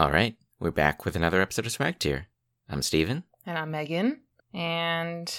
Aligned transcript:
All 0.00 0.10
right, 0.10 0.34
we're 0.58 0.70
back 0.70 1.04
with 1.04 1.14
another 1.14 1.42
episode 1.42 1.66
of 1.66 1.72
Swag 1.72 1.98
Tier. 1.98 2.26
I'm 2.70 2.80
Steven. 2.80 3.22
And 3.44 3.58
I'm 3.58 3.70
Megan. 3.70 4.22
And, 4.54 5.30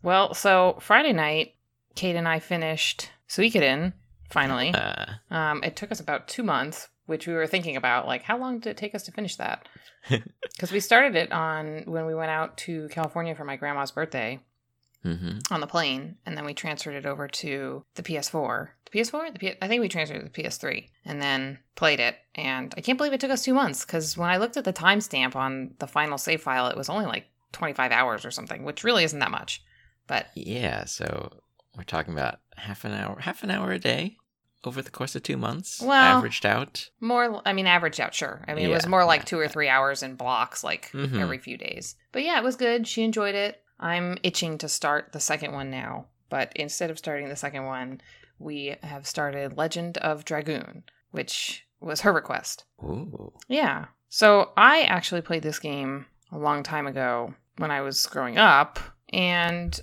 well, 0.00 0.32
so 0.32 0.78
Friday 0.80 1.12
night, 1.12 1.54
Kate 1.96 2.14
and 2.14 2.28
I 2.28 2.38
finished 2.38 3.10
Suikoden, 3.28 3.94
finally. 4.30 4.72
Uh, 4.72 5.06
Um, 5.28 5.60
it 5.64 5.74
took 5.74 5.90
us 5.90 5.98
about 5.98 6.28
two 6.28 6.44
months, 6.44 6.86
which 7.06 7.26
we 7.26 7.34
were 7.34 7.48
thinking 7.48 7.74
about, 7.74 8.06
like, 8.06 8.22
how 8.22 8.38
long 8.38 8.60
did 8.60 8.70
it 8.70 8.76
take 8.76 8.94
us 8.94 9.02
to 9.02 9.10
finish 9.10 9.34
that? 9.38 9.68
Because 10.54 10.70
we 10.70 10.78
started 10.78 11.16
it 11.16 11.32
on 11.32 11.82
when 11.86 12.06
we 12.06 12.14
went 12.14 12.30
out 12.30 12.56
to 12.58 12.86
California 12.90 13.34
for 13.34 13.44
my 13.44 13.56
grandma's 13.56 13.90
birthday 13.90 14.38
hmm 15.02 15.38
on 15.50 15.60
the 15.60 15.66
plane, 15.66 16.16
and 16.26 16.36
then 16.36 16.44
we 16.44 16.54
transferred 16.54 16.94
it 16.96 17.06
over 17.06 17.28
to 17.28 17.84
the 17.94 18.02
PS4. 18.02 18.68
The 18.90 18.98
PS4? 18.98 19.32
The 19.32 19.38
P- 19.38 19.54
I 19.62 19.68
think 19.68 19.80
we 19.80 19.88
transferred 19.88 20.16
it 20.16 20.32
to 20.34 20.42
the 20.42 20.42
PS3, 20.48 20.88
and 21.04 21.20
then 21.22 21.58
played 21.74 22.00
it. 22.00 22.16
And 22.34 22.72
I 22.76 22.80
can't 22.80 22.98
believe 22.98 23.12
it 23.12 23.20
took 23.20 23.30
us 23.30 23.44
two 23.44 23.54
months 23.54 23.84
because 23.84 24.16
when 24.16 24.28
I 24.30 24.36
looked 24.38 24.56
at 24.56 24.64
the 24.64 24.72
timestamp 24.72 25.36
on 25.36 25.74
the 25.78 25.86
final 25.86 26.18
save 26.18 26.42
file, 26.42 26.66
it 26.68 26.76
was 26.76 26.88
only 26.88 27.06
like 27.06 27.26
25 27.52 27.92
hours 27.92 28.24
or 28.24 28.30
something, 28.30 28.64
which 28.64 28.84
really 28.84 29.04
isn't 29.04 29.18
that 29.20 29.30
much. 29.30 29.62
But 30.06 30.26
Yeah, 30.34 30.84
so 30.84 31.40
we're 31.76 31.82
talking 31.84 32.12
about 32.14 32.38
half 32.56 32.84
an 32.84 32.92
hour, 32.92 33.18
half 33.20 33.42
an 33.42 33.50
hour 33.50 33.72
a 33.72 33.78
day 33.78 34.16
over 34.64 34.82
the 34.82 34.90
course 34.90 35.14
of 35.14 35.22
two 35.22 35.36
months, 35.36 35.80
Well- 35.80 36.18
averaged 36.18 36.44
out. 36.46 36.90
more, 37.00 37.40
I 37.46 37.52
mean, 37.52 37.66
averaged 37.66 38.00
out, 38.00 38.14
sure. 38.14 38.44
I 38.48 38.54
mean, 38.54 38.64
it 38.66 38.72
was 38.74 38.86
more 38.86 39.04
like 39.04 39.20
yeah, 39.20 39.24
two 39.26 39.38
or 39.38 39.46
three 39.48 39.68
hours 39.68 40.02
in 40.02 40.16
blocks, 40.16 40.64
like 40.64 40.90
Mhm. 40.92 41.20
every 41.20 41.38
few 41.38 41.56
days. 41.56 41.94
But 42.12 42.24
yeah, 42.24 42.38
it 42.38 42.44
was 42.44 42.56
good. 42.56 42.86
She 42.88 43.02
enjoyed 43.04 43.34
it. 43.34 43.62
I'm 43.78 44.18
itching 44.22 44.58
to 44.58 44.68
start 44.68 45.12
the 45.12 45.20
second 45.20 45.52
one 45.52 45.70
now. 45.70 46.06
But 46.28 46.52
instead 46.56 46.90
of 46.90 46.98
starting 46.98 47.28
the 47.28 47.36
second 47.36 47.66
one, 47.66 48.00
we 48.38 48.76
have 48.82 49.06
started 49.06 49.56
Legend 49.56 49.98
of 49.98 50.24
Dragoon, 50.24 50.84
which 51.12 51.66
was 51.80 52.00
her 52.00 52.12
request. 52.12 52.64
Ooh, 52.82 53.32
Yeah. 53.48 53.86
So 54.08 54.52
I 54.56 54.82
actually 54.82 55.20
played 55.20 55.42
this 55.42 55.58
game 55.58 56.06
a 56.32 56.38
long 56.38 56.62
time 56.62 56.86
ago 56.86 57.34
when 57.58 57.70
I 57.70 57.82
was 57.82 58.06
growing 58.06 58.38
up. 58.38 58.78
And 59.10 59.78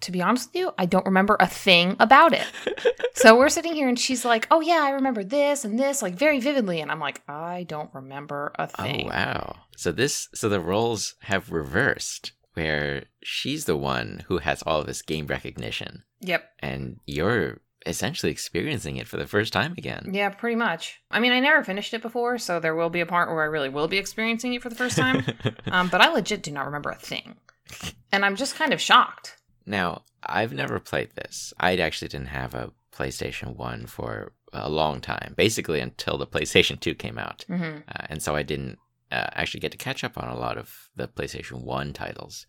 to 0.00 0.12
be 0.12 0.20
honest 0.20 0.50
with 0.50 0.56
you, 0.56 0.74
I 0.76 0.86
don't 0.86 1.06
remember 1.06 1.36
a 1.40 1.46
thing 1.46 1.96
about 1.98 2.32
it. 2.32 2.46
So 3.14 3.36
we're 3.36 3.50
sitting 3.50 3.74
here 3.74 3.88
and 3.88 3.98
she's 3.98 4.24
like, 4.24 4.48
oh, 4.50 4.60
yeah, 4.60 4.80
I 4.82 4.90
remember 4.90 5.22
this 5.22 5.64
and 5.64 5.78
this, 5.78 6.02
like 6.02 6.14
very 6.14 6.40
vividly. 6.40 6.80
And 6.80 6.90
I'm 6.90 6.98
like, 6.98 7.22
I 7.28 7.64
don't 7.68 7.92
remember 7.94 8.52
a 8.58 8.68
oh, 8.78 8.82
thing. 8.82 9.06
oh 9.06 9.08
wow! 9.10 9.56
So 9.76 9.92
this, 9.92 10.28
so 10.34 10.48
the 10.48 10.60
roles 10.60 11.14
have 11.20 11.52
reversed, 11.52 12.32
where 12.54 13.04
she's 13.22 13.64
the 13.64 13.76
one 13.76 14.24
who 14.28 14.38
has 14.38 14.62
all 14.62 14.82
this 14.84 15.02
game 15.02 15.26
recognition, 15.26 16.04
Yep. 16.20 16.48
and 16.60 16.98
you're 17.06 17.60
essentially 17.84 18.30
experiencing 18.30 18.96
it 18.96 19.08
for 19.08 19.16
the 19.16 19.26
first 19.26 19.52
time 19.52 19.74
again. 19.76 20.10
Yeah, 20.12 20.28
pretty 20.28 20.54
much. 20.56 21.00
I 21.10 21.18
mean, 21.18 21.32
I 21.32 21.40
never 21.40 21.64
finished 21.64 21.92
it 21.94 22.02
before, 22.02 22.38
so 22.38 22.60
there 22.60 22.74
will 22.76 22.90
be 22.90 23.00
a 23.00 23.06
part 23.06 23.28
where 23.28 23.42
I 23.42 23.46
really 23.46 23.68
will 23.68 23.88
be 23.88 23.98
experiencing 23.98 24.54
it 24.54 24.62
for 24.62 24.68
the 24.68 24.76
first 24.76 24.96
time. 24.96 25.24
um, 25.66 25.88
but 25.88 26.00
I 26.00 26.12
legit 26.12 26.42
do 26.42 26.52
not 26.52 26.66
remember 26.66 26.90
a 26.90 26.96
thing. 26.96 27.36
And 28.14 28.26
I'm 28.26 28.36
just 28.36 28.56
kind 28.56 28.74
of 28.74 28.80
shocked. 28.80 29.38
Now, 29.64 30.02
I've 30.22 30.52
never 30.52 30.78
played 30.78 31.12
this. 31.14 31.54
I 31.58 31.76
actually 31.78 32.08
didn't 32.08 32.26
have 32.26 32.52
a 32.52 32.70
PlayStation 32.94 33.56
1 33.56 33.86
for 33.86 34.32
a 34.52 34.68
long 34.68 35.00
time, 35.00 35.32
basically 35.34 35.80
until 35.80 36.18
the 36.18 36.26
PlayStation 36.26 36.78
2 36.78 36.94
came 36.94 37.16
out. 37.16 37.44
hmm 37.48 37.78
Uh, 37.88 38.06
and 38.10 38.22
so 38.22 38.36
I 38.36 38.42
didn't 38.42 38.78
uh, 39.12 39.28
actually 39.34 39.60
get 39.60 39.72
to 39.72 39.78
catch 39.78 40.02
up 40.02 40.16
on 40.18 40.28
a 40.28 40.38
lot 40.38 40.58
of 40.58 40.88
the 40.96 41.06
PlayStation 41.06 41.62
1 41.62 41.92
titles. 41.92 42.46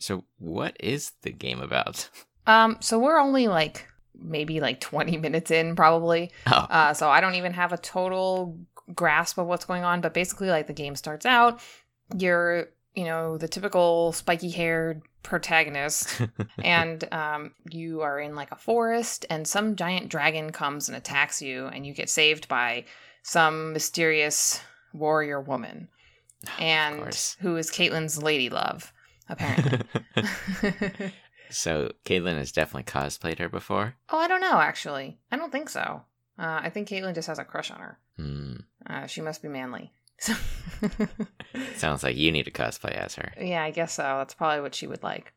So, 0.00 0.24
what 0.38 0.76
is 0.80 1.12
the 1.22 1.32
game 1.32 1.60
about? 1.60 2.08
Um, 2.48 2.76
so 2.78 3.00
we're 3.00 3.18
only 3.18 3.48
like 3.48 3.88
maybe 4.14 4.60
like 4.60 4.80
20 4.80 5.16
minutes 5.16 5.50
in, 5.50 5.74
probably. 5.74 6.30
Oh, 6.46 6.52
Uh, 6.70 6.94
so 6.94 7.10
I 7.10 7.20
don't 7.20 7.34
even 7.34 7.52
have 7.54 7.72
a 7.72 7.76
total 7.76 8.56
grasp 8.94 9.36
of 9.38 9.48
what's 9.48 9.64
going 9.64 9.82
on, 9.82 10.00
but 10.00 10.14
basically, 10.14 10.48
like 10.48 10.68
the 10.68 10.72
game 10.72 10.94
starts 10.94 11.26
out, 11.26 11.60
you're, 12.16 12.68
you 12.94 13.04
know, 13.04 13.36
the 13.36 13.48
typical 13.48 14.12
spiky 14.12 14.48
haired 14.50 15.02
protagonist, 15.24 16.22
and 16.62 17.12
um, 17.12 17.50
you 17.68 18.02
are 18.02 18.20
in 18.20 18.36
like 18.36 18.52
a 18.52 18.56
forest, 18.56 19.26
and 19.28 19.46
some 19.48 19.74
giant 19.74 20.08
dragon 20.08 20.52
comes 20.52 20.88
and 20.88 20.96
attacks 20.96 21.42
you, 21.42 21.66
and 21.66 21.84
you 21.84 21.92
get 21.92 22.08
saved 22.08 22.46
by 22.46 22.84
some 23.24 23.72
mysterious 23.72 24.60
warrior 24.98 25.40
woman, 25.40 25.88
and 26.58 27.36
who 27.40 27.56
is 27.56 27.70
Caitlin's 27.70 28.22
lady 28.22 28.48
love, 28.50 28.92
apparently. 29.28 29.80
so, 31.50 31.92
Caitlin 32.04 32.36
has 32.38 32.52
definitely 32.52 32.90
cosplayed 32.90 33.38
her 33.38 33.48
before. 33.48 33.94
oh, 34.10 34.18
I 34.18 34.28
don't 34.28 34.40
know, 34.40 34.58
actually. 34.58 35.18
I 35.30 35.36
don't 35.36 35.52
think 35.52 35.68
so. 35.68 36.02
Uh, 36.38 36.60
I 36.62 36.70
think 36.70 36.88
Caitlin 36.88 37.14
just 37.14 37.28
has 37.28 37.38
a 37.38 37.44
crush 37.44 37.70
on 37.70 37.78
her. 37.80 37.98
Hmm. 38.16 38.54
Uh, 38.86 39.06
she 39.06 39.20
must 39.22 39.42
be 39.42 39.48
manly. 39.48 39.92
So 40.18 40.34
Sounds 41.76 42.02
like 42.02 42.16
you 42.16 42.32
need 42.32 42.44
to 42.44 42.50
cosplay 42.50 42.92
as 42.92 43.14
her. 43.16 43.32
yeah, 43.40 43.62
I 43.62 43.70
guess 43.70 43.92
so. 43.94 44.02
That's 44.02 44.34
probably 44.34 44.62
what 44.62 44.74
she 44.74 44.86
would 44.86 45.02
like. 45.02 45.32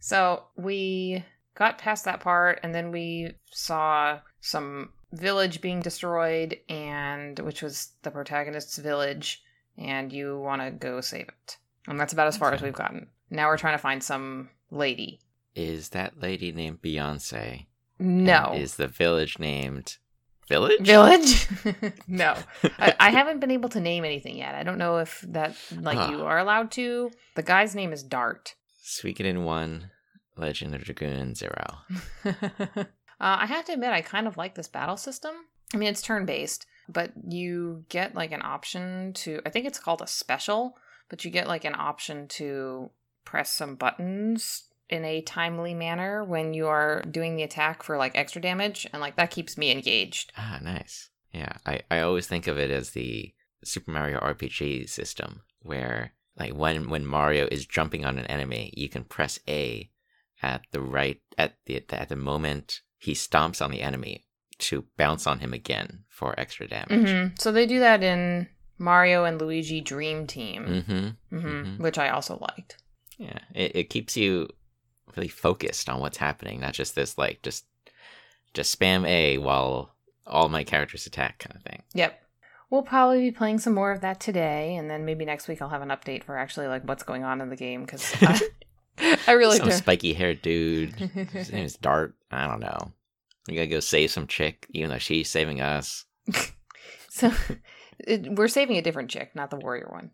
So 0.00 0.44
we 0.56 1.24
got 1.54 1.78
past 1.78 2.04
that 2.06 2.20
part, 2.20 2.60
and 2.62 2.74
then 2.74 2.90
we 2.90 3.34
saw 3.50 4.18
some 4.40 4.90
village 5.12 5.60
being 5.60 5.80
destroyed, 5.80 6.58
and 6.68 7.38
which 7.40 7.62
was 7.62 7.92
the 8.02 8.10
protagonist's 8.10 8.78
village, 8.78 9.42
and 9.78 10.12
you 10.12 10.38
want 10.38 10.62
to 10.62 10.70
go 10.70 11.00
save 11.00 11.28
it. 11.28 11.56
And 11.86 11.98
that's 11.98 12.12
about 12.12 12.28
as 12.28 12.36
far 12.36 12.52
as 12.52 12.62
we've 12.62 12.72
gotten. 12.72 13.08
Now 13.30 13.48
we're 13.48 13.56
trying 13.58 13.74
to 13.74 13.82
find 13.82 14.02
some 14.02 14.50
lady. 14.70 15.20
Is 15.54 15.90
that 15.90 16.20
lady 16.20 16.52
named 16.52 16.80
Beyonce? 16.82 17.66
No. 17.98 18.52
Is 18.56 18.76
the 18.76 18.88
village 18.88 19.38
named 19.38 19.98
Village? 20.48 20.80
Village? 20.86 21.46
no. 22.08 22.34
I, 22.78 22.94
I 22.98 23.10
haven't 23.10 23.40
been 23.40 23.50
able 23.50 23.68
to 23.70 23.80
name 23.80 24.04
anything 24.04 24.36
yet. 24.36 24.54
I 24.54 24.62
don't 24.64 24.78
know 24.78 24.98
if 24.98 25.24
that 25.28 25.56
like 25.80 26.10
you 26.10 26.22
Ah. 26.22 26.26
are 26.26 26.38
allowed 26.38 26.70
to. 26.72 27.10
The 27.36 27.42
guy's 27.42 27.74
name 27.74 27.92
is 27.92 28.02
Dart. 28.02 28.54
Suikoden 28.84 29.44
1, 29.44 29.90
Legend 30.36 30.74
of 30.74 30.84
Dragoon 30.84 31.34
0. 31.34 31.54
uh, 33.22 33.38
I 33.40 33.46
have 33.46 33.64
to 33.66 33.72
admit, 33.72 33.92
I 33.92 34.02
kind 34.02 34.26
of 34.26 34.36
like 34.36 34.56
this 34.56 34.68
battle 34.68 34.96
system. 34.96 35.32
I 35.72 35.76
mean, 35.76 35.88
it's 35.88 36.02
turn 36.02 36.26
based, 36.26 36.66
but 36.88 37.12
you 37.26 37.84
get 37.88 38.16
like 38.16 38.32
an 38.32 38.42
option 38.42 39.12
to, 39.14 39.40
I 39.46 39.50
think 39.50 39.64
it's 39.64 39.78
called 39.78 40.02
a 40.02 40.08
special, 40.08 40.76
but 41.08 41.24
you 41.24 41.30
get 41.30 41.46
like 41.46 41.64
an 41.64 41.76
option 41.76 42.26
to 42.28 42.90
press 43.24 43.50
some 43.50 43.76
buttons 43.76 44.64
in 44.90 45.04
a 45.04 45.22
timely 45.22 45.72
manner 45.72 46.24
when 46.24 46.52
you 46.52 46.66
are 46.66 47.02
doing 47.02 47.36
the 47.36 47.44
attack 47.44 47.84
for 47.84 47.96
like 47.96 48.18
extra 48.18 48.42
damage. 48.42 48.88
And 48.92 49.00
like 49.00 49.14
that 49.16 49.30
keeps 49.30 49.56
me 49.56 49.70
engaged. 49.70 50.32
Ah, 50.36 50.58
nice. 50.60 51.08
Yeah, 51.32 51.56
I, 51.64 51.82
I 51.90 52.00
always 52.00 52.26
think 52.26 52.48
of 52.48 52.58
it 52.58 52.72
as 52.72 52.90
the 52.90 53.32
Super 53.64 53.92
Mario 53.92 54.18
RPG 54.18 54.88
system 54.90 55.42
where 55.60 56.12
like 56.36 56.54
when 56.54 56.90
when 56.90 57.06
Mario 57.06 57.46
is 57.52 57.66
jumping 57.66 58.04
on 58.04 58.18
an 58.18 58.26
enemy, 58.26 58.72
you 58.76 58.88
can 58.88 59.04
press 59.04 59.38
A 59.48 59.90
at 60.42 60.62
the 60.72 60.80
right 60.80 61.20
at 61.38 61.54
the 61.66 61.84
at 61.90 62.08
the 62.08 62.16
moment 62.16 62.80
he 63.02 63.12
stomps 63.14 63.60
on 63.60 63.70
the 63.70 63.82
enemy 63.82 64.24
to 64.58 64.84
bounce 64.96 65.26
on 65.26 65.40
him 65.40 65.52
again 65.52 66.04
for 66.08 66.38
extra 66.38 66.68
damage. 66.68 67.10
hmm 67.10 67.34
So 67.38 67.50
they 67.50 67.66
do 67.66 67.80
that 67.80 68.02
in 68.02 68.46
Mario 68.78 69.24
and 69.24 69.40
Luigi 69.40 69.80
Dream 69.80 70.26
Team, 70.26 70.64
Mm-hmm. 70.66 71.36
hmm 71.38 71.46
mhm. 71.46 71.78
which 71.80 71.98
I 71.98 72.08
also 72.10 72.38
liked. 72.40 72.76
Yeah, 73.18 73.38
it, 73.54 73.76
it 73.76 73.90
keeps 73.90 74.16
you 74.16 74.48
really 75.16 75.28
focused 75.28 75.88
on 75.88 76.00
what's 76.00 76.16
happening, 76.18 76.60
not 76.60 76.74
just 76.74 76.94
this 76.94 77.18
like 77.18 77.42
just 77.42 77.64
just 78.54 78.78
spam 78.78 79.06
A 79.06 79.38
while 79.38 79.94
all 80.26 80.48
my 80.48 80.62
characters 80.64 81.06
attack 81.06 81.38
kind 81.40 81.56
of 81.56 81.62
thing. 81.62 81.82
Yep. 81.94 82.18
We'll 82.70 82.82
probably 82.82 83.20
be 83.20 83.30
playing 83.32 83.58
some 83.58 83.74
more 83.74 83.92
of 83.92 84.00
that 84.00 84.18
today, 84.20 84.76
and 84.76 84.88
then 84.88 85.04
maybe 85.04 85.24
next 85.26 85.46
week 85.48 85.60
I'll 85.60 85.68
have 85.68 85.82
an 85.82 85.90
update 85.90 86.24
for 86.24 86.38
actually 86.38 86.68
like 86.68 86.84
what's 86.88 87.02
going 87.02 87.22
on 87.24 87.40
in 87.40 87.50
the 87.50 87.56
game 87.56 87.84
because 87.84 88.14
I, 89.26 89.32
really 89.32 89.56
some 89.56 89.68
do. 89.68 89.74
spiky 89.74 90.12
haired 90.12 90.42
dude. 90.42 90.94
His 91.32 91.52
name 91.52 91.64
is 91.64 91.76
Dart. 91.76 92.14
I 92.30 92.46
don't 92.46 92.60
know. 92.60 92.92
We 93.48 93.54
gotta 93.54 93.66
go 93.66 93.80
save 93.80 94.10
some 94.10 94.26
chick, 94.26 94.66
even 94.70 94.90
though 94.90 94.98
she's 94.98 95.28
saving 95.28 95.60
us. 95.60 96.04
so 97.08 97.32
it, 97.98 98.32
we're 98.32 98.48
saving 98.48 98.76
a 98.76 98.82
different 98.82 99.10
chick, 99.10 99.34
not 99.34 99.50
the 99.50 99.56
warrior 99.56 99.88
one. 99.90 100.10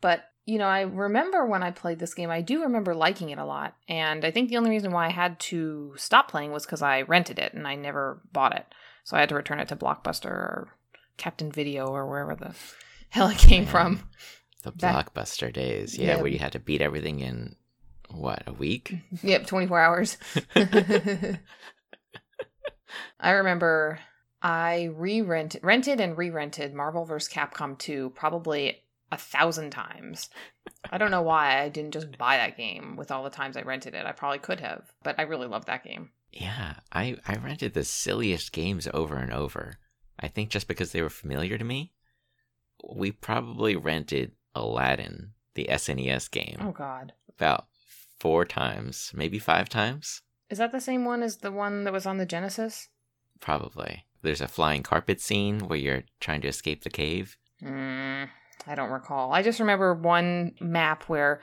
But 0.00 0.24
you 0.44 0.58
know, 0.58 0.66
I 0.66 0.82
remember 0.82 1.44
when 1.44 1.62
I 1.62 1.72
played 1.72 1.98
this 1.98 2.14
game, 2.14 2.30
I 2.30 2.40
do 2.40 2.62
remember 2.62 2.94
liking 2.94 3.30
it 3.30 3.38
a 3.38 3.44
lot, 3.44 3.74
and 3.88 4.24
I 4.24 4.30
think 4.30 4.48
the 4.48 4.58
only 4.58 4.70
reason 4.70 4.92
why 4.92 5.06
I 5.06 5.10
had 5.10 5.40
to 5.40 5.92
stop 5.96 6.30
playing 6.30 6.52
was 6.52 6.64
because 6.64 6.82
I 6.82 7.02
rented 7.02 7.38
it 7.38 7.52
and 7.52 7.66
I 7.66 7.74
never 7.74 8.20
bought 8.32 8.54
it, 8.56 8.66
so 9.02 9.16
I 9.16 9.20
had 9.20 9.28
to 9.30 9.34
return 9.34 9.58
it 9.58 9.68
to 9.68 9.76
Blockbuster 9.76 10.26
or 10.26 10.68
Captain 11.16 11.50
Video 11.50 11.86
or 11.86 12.06
wherever 12.06 12.36
the 12.36 12.54
hell 13.08 13.28
it 13.28 13.38
came 13.38 13.64
Man. 13.64 13.72
from. 13.72 14.08
The 14.62 14.72
Back- 14.72 15.14
blockbuster 15.14 15.52
days. 15.52 15.96
Yeah, 15.98 16.06
Yeah. 16.08 16.16
where 16.16 16.26
you 16.30 16.38
had 16.38 16.52
to 16.52 16.58
beat 16.58 16.80
everything 16.82 17.20
in 17.20 17.56
what, 18.10 18.42
a 18.46 18.52
week? 18.52 18.94
Mm-hmm. 19.14 19.28
Yep, 19.28 19.46
24 19.46 19.80
hours. 19.80 20.18
I 23.20 23.30
remember 23.30 23.98
I 24.42 24.90
re-rented 24.94 25.62
rented 25.64 26.00
and 26.00 26.16
re-rented 26.16 26.72
Marvel 26.74 27.04
vs. 27.04 27.32
Capcom 27.32 27.76
2 27.78 28.10
probably 28.14 28.82
a 29.10 29.16
thousand 29.16 29.70
times. 29.70 30.28
I 30.90 30.98
don't 30.98 31.10
know 31.10 31.22
why 31.22 31.60
I 31.62 31.68
didn't 31.68 31.92
just 31.92 32.16
buy 32.18 32.36
that 32.36 32.56
game 32.56 32.96
with 32.96 33.10
all 33.10 33.24
the 33.24 33.30
times 33.30 33.56
I 33.56 33.62
rented 33.62 33.94
it. 33.94 34.06
I 34.06 34.12
probably 34.12 34.38
could 34.38 34.60
have, 34.60 34.92
but 35.02 35.18
I 35.18 35.22
really 35.22 35.46
love 35.46 35.66
that 35.66 35.84
game. 35.84 36.10
Yeah, 36.32 36.74
I, 36.92 37.16
I 37.26 37.36
rented 37.36 37.74
the 37.74 37.84
silliest 37.84 38.52
games 38.52 38.88
over 38.92 39.16
and 39.16 39.32
over. 39.32 39.78
I 40.18 40.28
think 40.28 40.50
just 40.50 40.68
because 40.68 40.92
they 40.92 41.02
were 41.02 41.08
familiar 41.10 41.56
to 41.58 41.64
me. 41.64 41.92
we 42.88 43.10
probably 43.12 43.74
rented 43.76 44.32
Aladdin, 44.64 45.32
the 45.54 45.66
SNES 45.70 46.30
game, 46.30 46.58
Oh 46.60 46.72
God, 46.72 47.12
about 47.28 47.66
four 48.18 48.44
times, 48.44 49.12
maybe 49.14 49.38
five 49.38 49.68
times. 49.68 50.22
is 50.50 50.58
that 50.58 50.72
the 50.72 50.80
same 50.80 51.04
one 51.04 51.22
as 51.22 51.38
the 51.38 51.52
one 51.52 51.84
that 51.84 51.92
was 51.92 52.06
on 52.06 52.18
the 52.18 52.26
Genesis? 52.26 52.88
Probably. 53.40 54.04
There's 54.22 54.40
a 54.40 54.48
flying 54.48 54.82
carpet 54.82 55.20
scene 55.20 55.60
where 55.60 55.78
you're 55.78 56.04
trying 56.20 56.40
to 56.40 56.48
escape 56.48 56.82
the 56.82 56.90
cave. 56.90 57.36
Mm, 57.62 58.28
I 58.66 58.74
don't 58.74 58.90
recall. 58.90 59.32
I 59.32 59.42
just 59.42 59.60
remember 59.60 59.94
one 59.94 60.54
map 60.60 61.04
where 61.04 61.40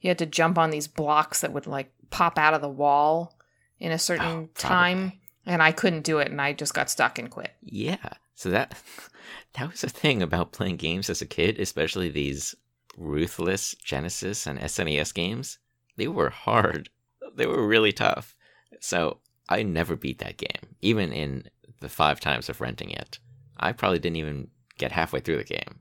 you 0.00 0.08
had 0.08 0.18
to 0.18 0.26
jump 0.26 0.58
on 0.58 0.70
these 0.70 0.88
blocks 0.88 1.40
that 1.40 1.52
would 1.52 1.66
like 1.66 1.92
pop 2.10 2.38
out 2.38 2.54
of 2.54 2.60
the 2.60 2.68
wall 2.68 3.38
in 3.78 3.92
a 3.92 3.98
certain 3.98 4.26
Oh, 4.26 4.48
time, 4.54 5.12
and 5.46 5.62
I 5.62 5.72
couldn't 5.72 6.02
do 6.02 6.18
it, 6.18 6.30
and 6.30 6.40
I 6.40 6.52
just 6.52 6.74
got 6.74 6.90
stuck 6.90 7.18
and 7.18 7.30
quit. 7.30 7.52
Yeah. 7.62 8.14
So 8.36 8.50
that 8.50 8.78
that 9.54 9.70
was 9.70 9.82
a 9.82 9.88
thing 9.88 10.22
about 10.22 10.52
playing 10.52 10.76
games 10.76 11.10
as 11.10 11.20
a 11.20 11.26
kid, 11.26 11.58
especially 11.58 12.08
these 12.08 12.54
ruthless 12.96 13.74
Genesis 13.74 14.46
and 14.46 14.60
SNES 14.60 15.12
games. 15.12 15.58
They 15.96 16.06
were 16.06 16.30
hard. 16.30 16.90
They 17.34 17.46
were 17.46 17.66
really 17.66 17.92
tough. 17.92 18.36
So 18.80 19.18
I 19.48 19.62
never 19.62 19.96
beat 19.96 20.18
that 20.18 20.36
game, 20.36 20.76
even 20.80 21.12
in 21.12 21.48
the 21.80 21.88
five 21.88 22.20
times 22.20 22.48
of 22.48 22.60
renting 22.60 22.90
it. 22.90 23.18
I 23.58 23.72
probably 23.72 23.98
didn't 23.98 24.16
even 24.16 24.48
get 24.78 24.92
halfway 24.92 25.20
through 25.20 25.38
the 25.38 25.44
game. 25.44 25.80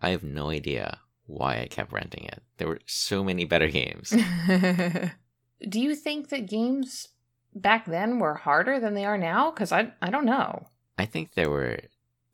I 0.00 0.10
have 0.10 0.22
no 0.22 0.50
idea 0.50 1.00
why 1.26 1.60
I 1.60 1.66
kept 1.66 1.92
renting 1.92 2.24
it. 2.24 2.42
There 2.58 2.68
were 2.68 2.80
so 2.86 3.24
many 3.24 3.44
better 3.44 3.68
games. 3.68 4.10
do 5.68 5.80
you 5.80 5.94
think 5.94 6.28
that 6.28 6.48
games 6.48 7.08
back 7.54 7.86
then 7.86 8.18
were 8.18 8.34
harder 8.34 8.78
than 8.78 8.94
they 8.94 9.04
are 9.04 9.18
now? 9.18 9.50
Because 9.50 9.72
I 9.72 9.92
I 10.02 10.10
don't 10.10 10.24
know. 10.24 10.68
I 10.98 11.06
think 11.06 11.32
there 11.34 11.50
were 11.50 11.78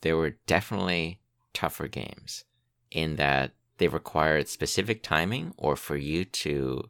there 0.00 0.16
were 0.16 0.37
definitely 0.46 1.20
tougher 1.52 1.87
games 1.88 2.44
in 2.90 3.16
that 3.16 3.52
they 3.78 3.88
required 3.88 4.49
specific 4.49 5.02
timing 5.02 5.52
or 5.56 5.76
for 5.76 5.96
you 5.96 6.25
to 6.25 6.88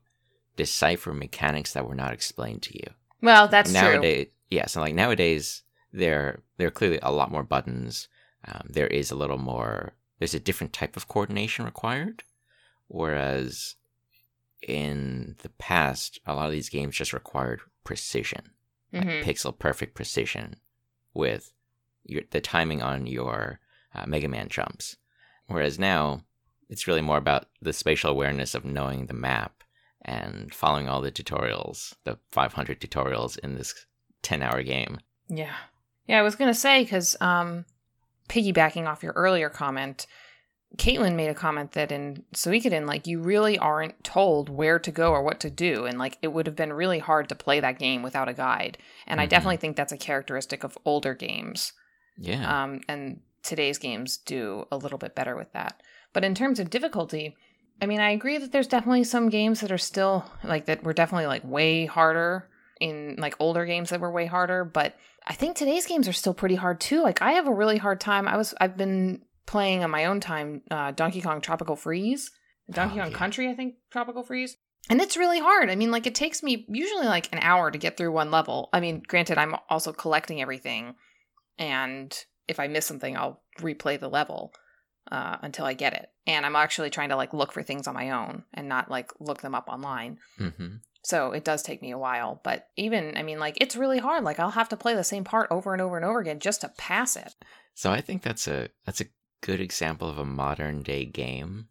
decipher 0.57 1.13
mechanics 1.13 1.73
that 1.73 1.87
were 1.89 1.95
not 1.95 2.13
explained 2.13 2.63
to 2.63 2.75
you. 2.77 2.95
Well, 3.23 3.49
that's 3.49 3.71
true. 3.73 3.81
nowadays, 3.81 4.29
yeah. 4.51 4.67
So 4.67 4.81
like 4.81 4.95
nowadays, 4.95 5.63
there 5.93 6.41
there 6.59 6.69
are 6.69 6.73
clearly 6.73 6.99
a 7.03 7.13
lot 7.13 7.31
more 7.31 7.43
buttons. 7.45 8.09
Um, 8.47 8.69
there 8.71 8.87
is 8.89 9.11
a 9.11 9.17
little 9.17 9.39
more. 9.39 9.95
There's 10.19 10.35
a 10.35 10.41
different 10.41 10.73
type 10.73 10.97
of 10.97 11.09
coordination 11.09 11.65
required, 11.65 12.23
whereas 12.89 13.77
in 14.63 15.37
the 15.43 15.49
past, 15.51 16.21
a 16.27 16.35
lot 16.35 16.47
of 16.47 16.53
these 16.53 16.69
games 16.69 16.97
just 16.97 17.13
required 17.13 17.61
precision 17.85 18.51
like 18.93 19.05
Mhm. 19.07 19.25
pixel 19.25 19.59
perfect 19.59 19.95
precision 19.95 20.57
with 21.13 21.53
your, 22.05 22.23
the 22.31 22.41
timing 22.41 22.83
on 22.83 23.07
your 23.07 23.61
uh, 23.95 24.05
Mega 24.07 24.29
Man 24.29 24.49
jumps. 24.49 24.97
Whereas 25.47 25.79
now, 25.79 26.23
it's 26.69 26.87
really 26.87 27.03
more 27.03 27.19
about 27.19 27.47
the 27.61 27.73
spatial 27.73 28.11
awareness 28.11 28.55
of 28.55 28.65
knowing 28.65 29.07
the 29.07 29.15
map 29.15 29.63
and 30.03 30.53
following 30.55 30.89
all 30.89 31.01
the 31.01 31.13
tutorials, 31.13 31.95
the 32.05 32.19
500 32.33 32.81
tutorials 32.81 33.39
in 33.39 33.55
this 33.55 33.87
10 34.23 34.43
hour 34.43 34.63
game. 34.63 34.99
Yeah. 35.29 35.55
Yeah, 36.07 36.19
I 36.19 36.23
was 36.23 36.35
going 36.37 36.51
to 36.51 36.59
say, 36.59 36.83
because 36.83 37.17
um, 37.21 37.65
piggybacking 38.29 38.87
off 38.87 39.03
your 39.03 39.13
earlier 39.15 39.49
comment, 39.49 40.07
Caitlin 40.77 41.15
made 41.15 41.29
a 41.29 41.35
comment 41.35 41.73
that 41.73 41.93
in 41.93 42.25
Suikoden, 42.35 42.87
like, 42.87 43.07
you 43.07 43.21
really 43.21 43.59
aren't 43.59 44.03
told 44.03 44.49
where 44.49 44.79
to 44.79 44.91
go 44.91 45.13
or 45.13 45.23
what 45.23 45.41
to 45.41 45.51
do. 45.51 45.85
And, 45.87 45.99
like, 45.99 46.19
it 46.21 46.29
would 46.29 46.47
have 46.47 46.57
been 46.57 46.73
really 46.73 46.99
hard 46.99 47.29
to 47.29 47.35
play 47.35 47.61
that 47.61 47.79
game 47.79 48.03
without 48.03 48.29
a 48.29 48.35
guide. 48.35 48.77
And 49.07 49.21
I 49.21 49.27
Mhm. 49.27 49.31
definitely 49.31 49.57
think 49.59 49.77
that's 49.77 49.93
a 49.93 49.97
characteristic 49.99 50.65
of 50.65 50.77
older 50.85 51.15
games. 51.15 51.73
Yeah. 52.17 52.65
Um, 52.65 52.81
and 52.89 53.21
today's 53.43 53.79
games 53.79 54.17
do 54.19 54.67
a 54.71 54.77
little 54.77 54.99
bit 54.99 55.15
better 55.15 55.37
with 55.37 55.53
that. 55.53 55.83
But 56.13 56.25
in 56.25 56.35
terms 56.35 56.61
of 56.61 56.71
difficulty, 56.71 57.37
I 57.83 57.87
mean, 57.87 58.01
I 58.01 58.11
agree 58.11 58.39
that 58.39 58.53
there's 58.53 58.69
definitely 58.69 59.05
some 59.05 59.29
games 59.29 59.61
that 59.61 59.73
are 59.73 59.79
still 59.79 60.25
like 60.45 60.67
that 60.67 60.85
were 60.85 60.93
definitely 60.93 61.27
like 61.27 61.43
way 61.45 61.87
harder 61.87 62.49
in 62.81 63.17
like 63.19 63.35
older 63.41 63.65
games 63.65 63.91
that 63.91 64.01
were 64.01 64.11
way 64.13 64.27
harder. 64.27 64.65
But 64.65 64.95
I 65.27 65.35
think 65.35 65.57
today's 65.57 65.87
games 65.87 66.07
are 66.09 66.13
still 66.13 66.35
pretty 66.35 66.55
hard 66.55 66.81
too. 66.81 67.03
Like 67.03 67.21
I 67.21 67.33
have 67.33 67.49
a 67.49 67.53
really 67.55 67.79
hard 67.79 68.01
time. 68.01 68.29
I 68.29 68.37
was 68.37 68.55
I've 68.61 68.77
been 68.77 69.23
playing 69.47 69.83
on 69.83 69.91
my 69.91 70.05
own 70.07 70.21
time 70.21 70.63
uh, 70.71 70.93
Donkey 70.93 71.21
Kong 71.21 71.41
Tropical 71.41 71.77
Freeze, 71.77 72.31
Donkey 72.71 73.01
Oh, 73.01 73.03
Kong 73.03 73.11
yeah. 73.13 73.19
Country, 73.19 73.49
I 73.51 73.55
think 73.55 73.75
Tropical 73.91 74.23
Freeze. 74.23 74.57
And 74.89 75.01
it's 75.01 75.17
really 75.17 75.41
hard. 75.41 75.71
I 75.71 75.77
mean, 75.77 75.91
like 75.91 76.07
it 76.07 76.15
takes 76.15 76.43
me 76.43 76.65
usually 76.69 77.07
like 77.07 77.33
an 77.33 77.39
hour 77.43 77.71
to 77.71 77.79
get 77.79 77.97
through 77.97 78.13
one 78.13 78.31
level. 78.31 78.69
I 78.73 78.81
mean, 78.81 79.03
granted, 79.07 79.39
I'm 79.39 79.57
also 79.69 79.93
collecting 79.93 80.41
everything, 80.43 80.95
and 81.59 82.17
if 82.49 82.61
I 82.61 82.69
miss 82.69 82.87
something, 82.87 83.17
I'll 83.17 83.43
replay 83.61 83.99
the 83.99 84.09
level 84.09 84.53
uh, 85.11 85.37
until 85.43 85.65
I 85.65 85.75
get 85.75 85.95
it. 85.95 86.11
And 86.27 86.45
I'm 86.45 86.57
actually 86.57 86.91
trying 86.91 87.11
to 87.11 87.17
like 87.17 87.33
look 87.33 87.53
for 87.53 87.63
things 87.63 87.87
on 87.87 87.95
my 87.95 88.11
own 88.11 88.45
and 88.53 88.69
not 88.69 88.91
like 88.91 89.11
look 89.21 89.43
them 89.43 89.55
up 89.55 89.69
online. 89.69 90.19
hmm 90.39 90.77
So 91.03 91.33
it 91.33 91.45
does 91.45 91.63
take 91.63 91.83
me 91.83 91.91
a 91.91 91.99
while. 91.99 92.41
But 92.43 92.69
even, 92.77 93.17
I 93.17 93.23
mean, 93.23 93.39
like 93.39 93.59
it's 93.61 93.77
really 93.77 93.99
hard. 93.99 94.25
Like 94.25 94.39
I'll 94.39 94.51
have 94.51 94.69
to 94.71 94.77
play 94.77 94.95
the 94.95 95.05
same 95.05 95.25
part 95.25 95.49
over 95.51 95.73
and 95.73 95.83
over 95.83 95.97
and 95.97 96.05
over 96.05 96.21
again 96.21 96.41
just 96.41 96.63
to 96.63 96.73
pass 96.77 97.17
it. 97.17 97.35
So 97.75 97.91
I 97.91 98.01
think 98.01 98.23
that's 98.23 98.47
a 98.47 98.69
that's 98.85 99.01
a 99.01 99.07
good 99.41 99.61
example 99.61 100.09
of 100.09 100.19
a 100.19 100.25
modern 100.25 100.83
day 100.83 101.05
game 101.05 101.69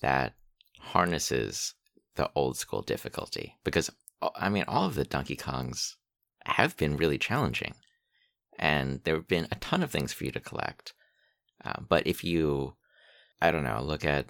that 0.00 0.34
harnesses 0.78 1.74
the 2.16 2.30
old 2.34 2.56
school 2.56 2.82
difficulty 2.82 3.56
because 3.64 3.90
uh, 4.20 4.28
I 4.36 4.48
mean 4.48 4.64
all 4.68 4.86
of 4.86 4.94
the 4.94 5.04
Donkey 5.04 5.36
Kongs 5.36 5.94
have 6.44 6.76
been 6.76 6.96
really 6.96 7.16
challenging, 7.16 7.74
and 8.58 9.00
there 9.04 9.16
have 9.16 9.28
been 9.28 9.48
a 9.50 9.56
ton 9.56 9.82
of 9.82 9.90
things 9.90 10.12
for 10.12 10.24
you 10.24 10.30
to 10.32 10.40
collect. 10.40 10.94
Uh, 11.64 11.80
but 11.88 12.06
if 12.06 12.24
you, 12.24 12.74
I 13.40 13.50
don't 13.50 13.64
know, 13.64 13.82
look 13.82 14.04
at 14.04 14.26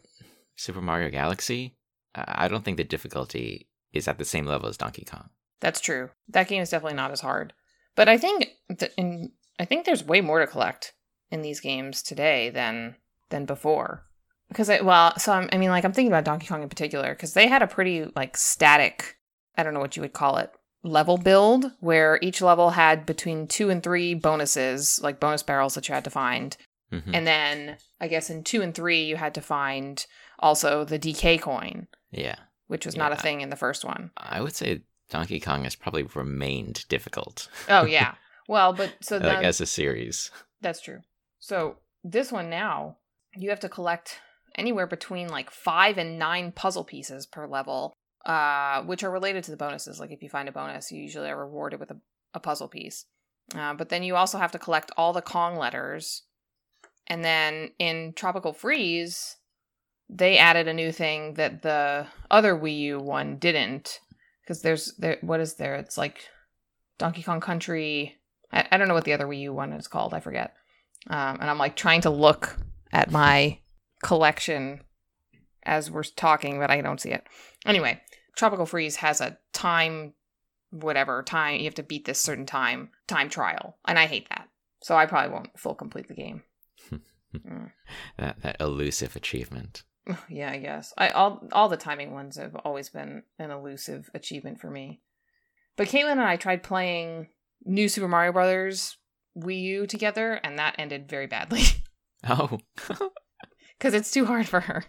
Super 0.56 0.80
Mario 0.80 1.10
Galaxy, 1.10 1.76
I 2.14 2.48
don't 2.48 2.64
think 2.64 2.76
the 2.76 2.84
difficulty 2.84 3.68
is 3.92 4.06
at 4.08 4.18
the 4.18 4.24
same 4.24 4.46
level 4.46 4.68
as 4.68 4.76
Donkey 4.76 5.04
Kong. 5.04 5.30
That's 5.60 5.80
true. 5.80 6.10
That 6.28 6.48
game 6.48 6.62
is 6.62 6.70
definitely 6.70 6.96
not 6.96 7.10
as 7.10 7.20
hard. 7.20 7.52
But 7.96 8.08
I 8.08 8.18
think 8.18 8.48
that 8.68 8.92
in 8.96 9.32
I 9.58 9.64
think 9.64 9.84
there's 9.84 10.04
way 10.04 10.20
more 10.20 10.40
to 10.40 10.46
collect 10.46 10.94
in 11.30 11.42
these 11.42 11.60
games 11.60 12.02
today 12.02 12.50
than 12.50 12.96
than 13.30 13.44
before. 13.44 14.04
Because 14.48 14.68
I, 14.68 14.80
well, 14.82 15.18
so 15.18 15.32
I'm, 15.32 15.48
I 15.52 15.58
mean, 15.58 15.70
like 15.70 15.84
I'm 15.84 15.92
thinking 15.92 16.12
about 16.12 16.24
Donkey 16.24 16.46
Kong 16.46 16.62
in 16.62 16.68
particular 16.68 17.14
because 17.14 17.34
they 17.34 17.48
had 17.48 17.62
a 17.62 17.66
pretty 17.66 18.06
like 18.14 18.36
static, 18.36 19.16
I 19.56 19.62
don't 19.62 19.74
know 19.74 19.80
what 19.80 19.96
you 19.96 20.02
would 20.02 20.12
call 20.12 20.36
it, 20.36 20.52
level 20.84 21.16
build 21.18 21.72
where 21.80 22.18
each 22.22 22.40
level 22.40 22.70
had 22.70 23.04
between 23.06 23.46
two 23.48 23.70
and 23.70 23.82
three 23.82 24.14
bonuses, 24.14 25.00
like 25.02 25.18
bonus 25.18 25.42
barrels 25.42 25.74
that 25.74 25.88
you 25.88 25.94
had 25.94 26.04
to 26.04 26.10
find, 26.10 26.56
Mhm. 26.92 27.10
and 27.14 27.26
then 27.26 27.78
I 28.00 28.06
guess 28.08 28.30
in 28.30 28.44
two 28.44 28.62
and 28.62 28.74
three 28.74 29.02
you 29.04 29.16
had 29.16 29.34
to 29.34 29.40
find 29.40 30.04
also 30.38 30.84
the 30.84 30.98
DK 30.98 31.38
coin, 31.40 31.88
yeah, 32.10 32.36
which 32.68 32.84
was 32.86 32.96
not 32.96 33.12
a 33.12 33.16
thing 33.16 33.40
in 33.40 33.48
the 33.50 33.56
first 33.56 33.84
one. 33.84 34.10
I 34.16 34.40
would 34.40 34.54
say 34.54 34.82
Donkey 35.10 35.40
Kong 35.40 35.64
has 35.64 35.74
probably 35.74 36.02
remained 36.02 36.84
difficult. 36.88 37.48
Oh 37.68 37.84
yeah. 37.84 38.14
Well, 38.46 38.74
but 38.74 38.92
so 39.00 39.16
like 39.16 39.22
then 39.38 39.44
as 39.46 39.62
a 39.62 39.66
series. 39.66 40.30
that's 40.60 40.82
true. 40.82 41.00
So 41.38 41.78
this 42.02 42.30
one 42.30 42.50
now, 42.50 42.98
you 43.34 43.48
have 43.48 43.60
to 43.60 43.70
collect 43.70 44.20
anywhere 44.54 44.86
between 44.86 45.28
like 45.28 45.50
five 45.50 45.96
and 45.96 46.18
nine 46.18 46.52
puzzle 46.52 46.84
pieces 46.84 47.24
per 47.24 47.46
level, 47.46 47.94
uh, 48.26 48.82
which 48.82 49.02
are 49.02 49.10
related 49.10 49.44
to 49.44 49.50
the 49.50 49.56
bonuses. 49.56 50.00
Like 50.00 50.10
if 50.10 50.22
you 50.22 50.28
find 50.28 50.48
a 50.48 50.52
bonus, 50.52 50.90
you 50.90 51.00
usually 51.00 51.28
are 51.28 51.38
rewarded 51.38 51.80
with 51.80 51.90
a, 51.90 51.96
a 52.32 52.40
puzzle 52.40 52.68
piece. 52.68 53.06
Uh, 53.54 53.74
but 53.74 53.90
then 53.90 54.02
you 54.02 54.16
also 54.16 54.38
have 54.38 54.52
to 54.52 54.58
collect 54.58 54.90
all 54.96 55.12
the 55.12 55.22
Kong 55.22 55.56
letters. 55.56 56.22
And 57.06 57.22
then 57.22 57.70
in 57.78 58.14
Tropical 58.16 58.52
Freeze, 58.52 59.36
they 60.08 60.38
added 60.38 60.68
a 60.68 60.74
new 60.74 60.92
thing 60.92 61.34
that 61.34 61.62
the 61.62 62.06
other 62.30 62.54
Wii 62.54 62.78
U 62.78 62.98
one 62.98 63.36
didn't. 63.36 64.00
Because 64.42 64.62
there's 64.62 64.94
there 64.96 65.18
what 65.20 65.40
is 65.40 65.54
there? 65.54 65.76
It's 65.76 65.98
like 65.98 66.28
Donkey 66.98 67.22
Kong 67.22 67.40
Country. 67.40 68.16
I, 68.52 68.66
I 68.70 68.76
don't 68.76 68.88
know 68.88 68.94
what 68.94 69.04
the 69.04 69.12
other 69.12 69.26
Wii 69.26 69.40
U 69.42 69.52
one 69.52 69.72
is 69.72 69.88
called. 69.88 70.14
I 70.14 70.20
forget. 70.20 70.54
Um, 71.08 71.38
and 71.40 71.50
I'm 71.50 71.58
like 71.58 71.76
trying 71.76 72.00
to 72.02 72.10
look 72.10 72.56
at 72.92 73.10
my 73.10 73.58
collection 74.02 74.80
as 75.64 75.90
we're 75.90 76.02
talking, 76.02 76.58
but 76.58 76.70
I 76.70 76.80
don't 76.80 77.00
see 77.00 77.10
it. 77.10 77.26
Anyway, 77.64 78.00
Tropical 78.36 78.66
Freeze 78.66 78.96
has 78.96 79.20
a 79.20 79.38
time, 79.52 80.14
whatever 80.70 81.22
time 81.22 81.58
you 81.58 81.64
have 81.64 81.74
to 81.74 81.82
beat 81.82 82.04
this 82.04 82.20
certain 82.20 82.46
time 82.46 82.90
time 83.06 83.28
trial, 83.28 83.78
and 83.86 83.98
I 83.98 84.06
hate 84.06 84.28
that. 84.28 84.48
So 84.82 84.96
I 84.96 85.06
probably 85.06 85.32
won't 85.32 85.58
full 85.58 85.74
complete 85.74 86.08
the 86.08 86.14
game. 86.14 86.42
Mm. 87.34 87.72
That 88.16 88.40
that 88.42 88.56
elusive 88.60 89.16
achievement. 89.16 89.82
yeah, 90.28 90.52
I 90.52 90.58
guess. 90.58 90.94
I 90.96 91.08
all 91.08 91.46
all 91.52 91.68
the 91.68 91.76
timing 91.76 92.12
ones 92.12 92.36
have 92.36 92.54
always 92.54 92.90
been 92.90 93.24
an 93.40 93.50
elusive 93.50 94.08
achievement 94.14 94.60
for 94.60 94.70
me. 94.70 95.00
But 95.76 95.88
Caitlin 95.88 96.12
and 96.12 96.22
I 96.22 96.36
tried 96.36 96.62
playing 96.62 97.28
New 97.64 97.88
Super 97.88 98.06
Mario 98.06 98.30
Brothers 98.32 98.98
Wii 99.36 99.60
U 99.62 99.86
together, 99.86 100.34
and 100.44 100.58
that 100.58 100.76
ended 100.78 101.08
very 101.08 101.26
badly 101.26 101.62
Oh, 102.28 102.58
because 103.78 103.94
it's 103.94 104.10
too 104.10 104.26
hard 104.26 104.48
for 104.48 104.60
her. 104.60 104.84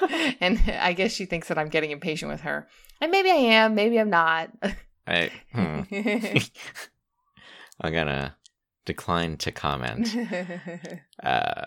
and 0.40 0.60
I 0.80 0.92
guess 0.92 1.12
she 1.12 1.26
thinks 1.26 1.48
that 1.48 1.58
I'm 1.58 1.68
getting 1.68 1.90
impatient 1.90 2.30
with 2.30 2.42
her, 2.42 2.68
and 3.00 3.10
maybe 3.10 3.30
I 3.30 3.34
am, 3.34 3.74
maybe 3.74 3.98
I'm 3.98 4.10
not. 4.10 4.50
I 5.06 5.30
hmm. 5.52 5.80
I'm 7.80 7.92
gonna 7.92 8.36
decline 8.84 9.36
to 9.38 9.52
comment. 9.52 10.14
Uh, 11.20 11.64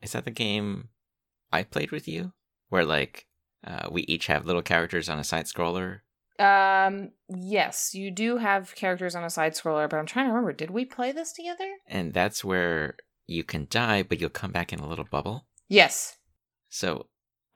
is 0.00 0.12
that 0.12 0.24
the 0.24 0.30
game 0.30 0.88
I 1.52 1.62
played 1.62 1.90
with 1.90 2.08
you, 2.08 2.32
where 2.70 2.86
like 2.86 3.26
uh, 3.66 3.88
we 3.90 4.02
each 4.02 4.28
have 4.28 4.46
little 4.46 4.62
characters 4.62 5.10
on 5.10 5.18
a 5.18 5.24
side 5.24 5.44
scroller? 5.44 6.00
Um, 6.38 7.10
yes, 7.28 7.94
you 7.94 8.10
do 8.10 8.38
have 8.38 8.74
characters 8.74 9.14
on 9.14 9.24
a 9.24 9.30
side 9.30 9.52
scroller, 9.52 9.90
but 9.90 9.98
I'm 9.98 10.06
trying 10.06 10.26
to 10.26 10.30
remember. 10.30 10.54
Did 10.54 10.70
we 10.70 10.86
play 10.86 11.12
this 11.12 11.34
together? 11.34 11.68
And 11.86 12.14
that's 12.14 12.42
where 12.42 12.96
you 13.26 13.44
can 13.44 13.66
die, 13.68 14.02
but 14.02 14.20
you'll 14.20 14.30
come 14.30 14.52
back 14.52 14.72
in 14.72 14.78
a 14.78 14.88
little 14.88 15.04
bubble. 15.04 15.47
Yes. 15.68 16.16
So 16.68 17.06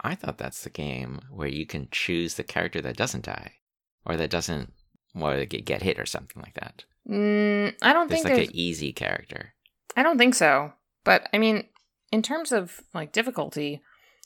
I 0.00 0.14
thought 0.14 0.38
that's 0.38 0.62
the 0.62 0.70
game 0.70 1.20
where 1.30 1.48
you 1.48 1.66
can 1.66 1.88
choose 1.90 2.34
the 2.34 2.42
character 2.44 2.80
that 2.82 2.96
doesn't 2.96 3.24
die, 3.24 3.52
or 4.04 4.16
that 4.16 4.30
doesn't, 4.30 4.72
or 5.14 5.44
get 5.44 5.64
get 5.64 5.82
hit 5.82 5.98
or 5.98 6.06
something 6.06 6.42
like 6.42 6.54
that. 6.54 6.84
Mm, 7.08 7.74
I 7.82 7.92
don't 7.92 8.08
think 8.08 8.22
There's 8.22 8.22
think 8.22 8.24
like 8.24 8.34
there's. 8.36 8.48
an 8.48 8.56
easy 8.56 8.92
character. 8.92 9.54
I 9.96 10.02
don't 10.02 10.18
think 10.18 10.34
so. 10.34 10.72
But 11.04 11.28
I 11.32 11.38
mean, 11.38 11.64
in 12.10 12.22
terms 12.22 12.52
of 12.52 12.80
like 12.94 13.12
difficulty, 13.12 13.82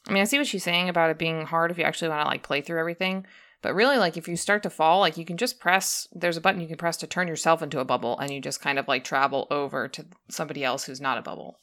I 0.08 0.12
mean, 0.12 0.20
I 0.20 0.24
see 0.24 0.38
what 0.38 0.46
she's 0.46 0.64
saying 0.64 0.88
about 0.88 1.10
it 1.10 1.18
being 1.18 1.46
hard 1.46 1.70
if 1.70 1.78
you 1.78 1.84
actually 1.84 2.08
want 2.08 2.22
to 2.22 2.28
like 2.28 2.42
play 2.42 2.60
through 2.60 2.80
everything. 2.80 3.26
But 3.62 3.74
really, 3.74 3.96
like 3.96 4.16
if 4.16 4.28
you 4.28 4.36
start 4.36 4.62
to 4.62 4.70
fall, 4.70 5.00
like 5.00 5.16
you 5.16 5.24
can 5.24 5.36
just 5.36 5.58
press. 5.58 6.06
There's 6.12 6.36
a 6.36 6.40
button 6.40 6.60
you 6.60 6.68
can 6.68 6.76
press 6.76 6.96
to 6.98 7.06
turn 7.06 7.28
yourself 7.28 7.62
into 7.62 7.80
a 7.80 7.84
bubble, 7.84 8.18
and 8.18 8.30
you 8.30 8.40
just 8.40 8.60
kind 8.60 8.78
of 8.78 8.86
like 8.86 9.04
travel 9.04 9.46
over 9.50 9.88
to 9.88 10.06
somebody 10.28 10.62
else 10.62 10.84
who's 10.84 11.00
not 11.00 11.18
a 11.18 11.22
bubble. 11.22 11.58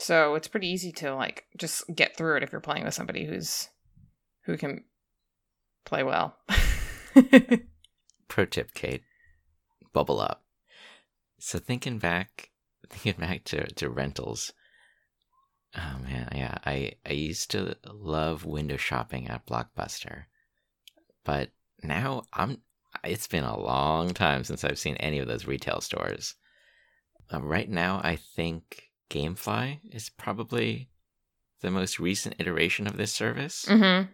So 0.00 0.36
it's 0.36 0.46
pretty 0.46 0.68
easy 0.68 0.92
to 0.92 1.14
like 1.14 1.46
just 1.56 1.82
get 1.92 2.16
through 2.16 2.36
it 2.36 2.42
if 2.44 2.52
you're 2.52 2.60
playing 2.60 2.84
with 2.84 2.94
somebody 2.94 3.26
who's 3.26 3.68
who 4.44 4.56
can 4.56 4.84
play 5.84 6.04
well. 6.04 6.36
Pro 8.28 8.44
tip, 8.44 8.74
Kate. 8.74 9.02
Bubble 9.92 10.20
up. 10.20 10.44
So 11.40 11.58
thinking 11.58 11.98
back, 11.98 12.50
thinking 12.88 13.20
back 13.20 13.42
to, 13.44 13.66
to 13.74 13.90
rentals. 13.90 14.52
Oh 15.76 15.98
man, 16.02 16.28
yeah. 16.34 16.58
I, 16.64 16.92
I 17.04 17.12
used 17.12 17.50
to 17.50 17.76
love 17.92 18.44
window 18.44 18.76
shopping 18.76 19.26
at 19.28 19.46
Blockbuster. 19.46 20.24
But 21.24 21.50
now 21.82 22.22
I'm 22.32 22.62
it's 23.04 23.26
been 23.26 23.44
a 23.44 23.58
long 23.58 24.14
time 24.14 24.44
since 24.44 24.64
I've 24.64 24.78
seen 24.78 24.96
any 24.96 25.18
of 25.18 25.26
those 25.26 25.46
retail 25.46 25.80
stores. 25.80 26.36
Uh, 27.32 27.42
right 27.42 27.68
now 27.68 28.00
I 28.02 28.14
think 28.16 28.87
Gamefly 29.10 29.80
is 29.92 30.10
probably 30.10 30.90
the 31.60 31.70
most 31.70 31.98
recent 31.98 32.36
iteration 32.38 32.86
of 32.86 32.96
this 32.96 33.12
service. 33.12 33.64
mm-hmm. 33.68 34.06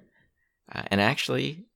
Uh, 0.72 0.82
and 0.90 1.00
actually 1.00 1.66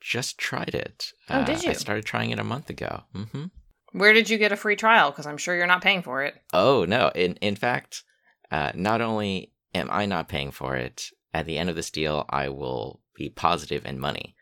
just 0.00 0.36
tried 0.36 0.74
it. 0.74 1.12
Oh, 1.30 1.40
Uh, 1.40 1.44
did 1.44 1.62
you? 1.64 1.70
I 1.70 1.72
started 1.74 2.04
trying 2.04 2.30
it 2.30 2.38
a 2.38 2.44
month 2.44 2.68
ago. 2.68 3.04
hmm 3.14 3.46
Where 3.92 4.12
did 4.12 4.28
you 4.28 4.36
get 4.36 4.52
a 4.52 4.56
free 4.56 4.76
trial? 4.76 5.10
Because 5.10 5.26
I'm 5.26 5.38
sure 5.38 5.56
you're 5.56 5.66
not 5.66 5.80
paying 5.82 6.02
for 6.02 6.22
it. 6.22 6.34
Oh 6.52 6.84
no! 6.84 7.10
In 7.14 7.36
in 7.36 7.56
fact, 7.56 8.04
uh, 8.50 8.72
not 8.74 9.00
only 9.00 9.52
am 9.74 9.88
I 9.90 10.04
not 10.04 10.28
paying 10.28 10.50
for 10.50 10.76
it, 10.76 11.08
at 11.32 11.46
the 11.46 11.56
end 11.56 11.70
of 11.70 11.76
this 11.76 11.90
deal, 11.90 12.26
I 12.28 12.50
will 12.50 13.00
be 13.16 13.30
positive 13.30 13.86
in 13.86 13.98
money. 13.98 14.36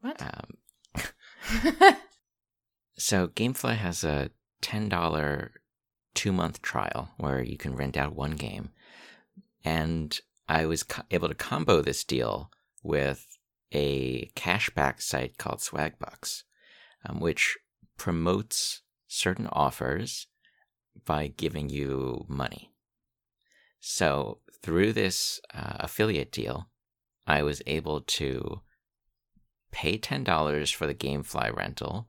What? 0.00 0.22
Um, 0.22 0.56
so 2.96 3.28
GameFly 3.28 3.76
has 3.76 4.04
a 4.04 4.30
ten 4.62 4.88
dollar 4.88 5.52
two 6.14 6.32
month 6.32 6.62
trial 6.62 7.10
where 7.16 7.42
you 7.42 7.56
can 7.56 7.76
rent 7.76 7.96
out 7.96 8.14
one 8.14 8.32
game, 8.32 8.70
and 9.64 10.18
I 10.48 10.66
was 10.66 10.82
co- 10.82 11.02
able 11.10 11.28
to 11.28 11.34
combo 11.34 11.80
this 11.80 12.04
deal 12.04 12.50
with 12.82 13.38
a 13.72 14.30
cashback 14.36 15.02
site 15.02 15.38
called 15.38 15.58
Swagbucks, 15.58 16.44
um, 17.04 17.20
which 17.20 17.56
promotes 17.96 18.82
certain 19.08 19.48
offers 19.48 20.26
by 21.04 21.28
giving 21.28 21.68
you 21.68 22.24
money. 22.28 22.70
So 23.80 24.40
through 24.62 24.92
this 24.92 25.40
uh, 25.52 25.76
affiliate 25.80 26.32
deal, 26.32 26.68
I 27.26 27.42
was 27.42 27.62
able 27.66 28.00
to 28.00 28.60
pay 29.72 29.98
$10 29.98 30.74
for 30.74 30.86
the 30.86 30.94
Gamefly 30.94 31.54
rental, 31.54 32.08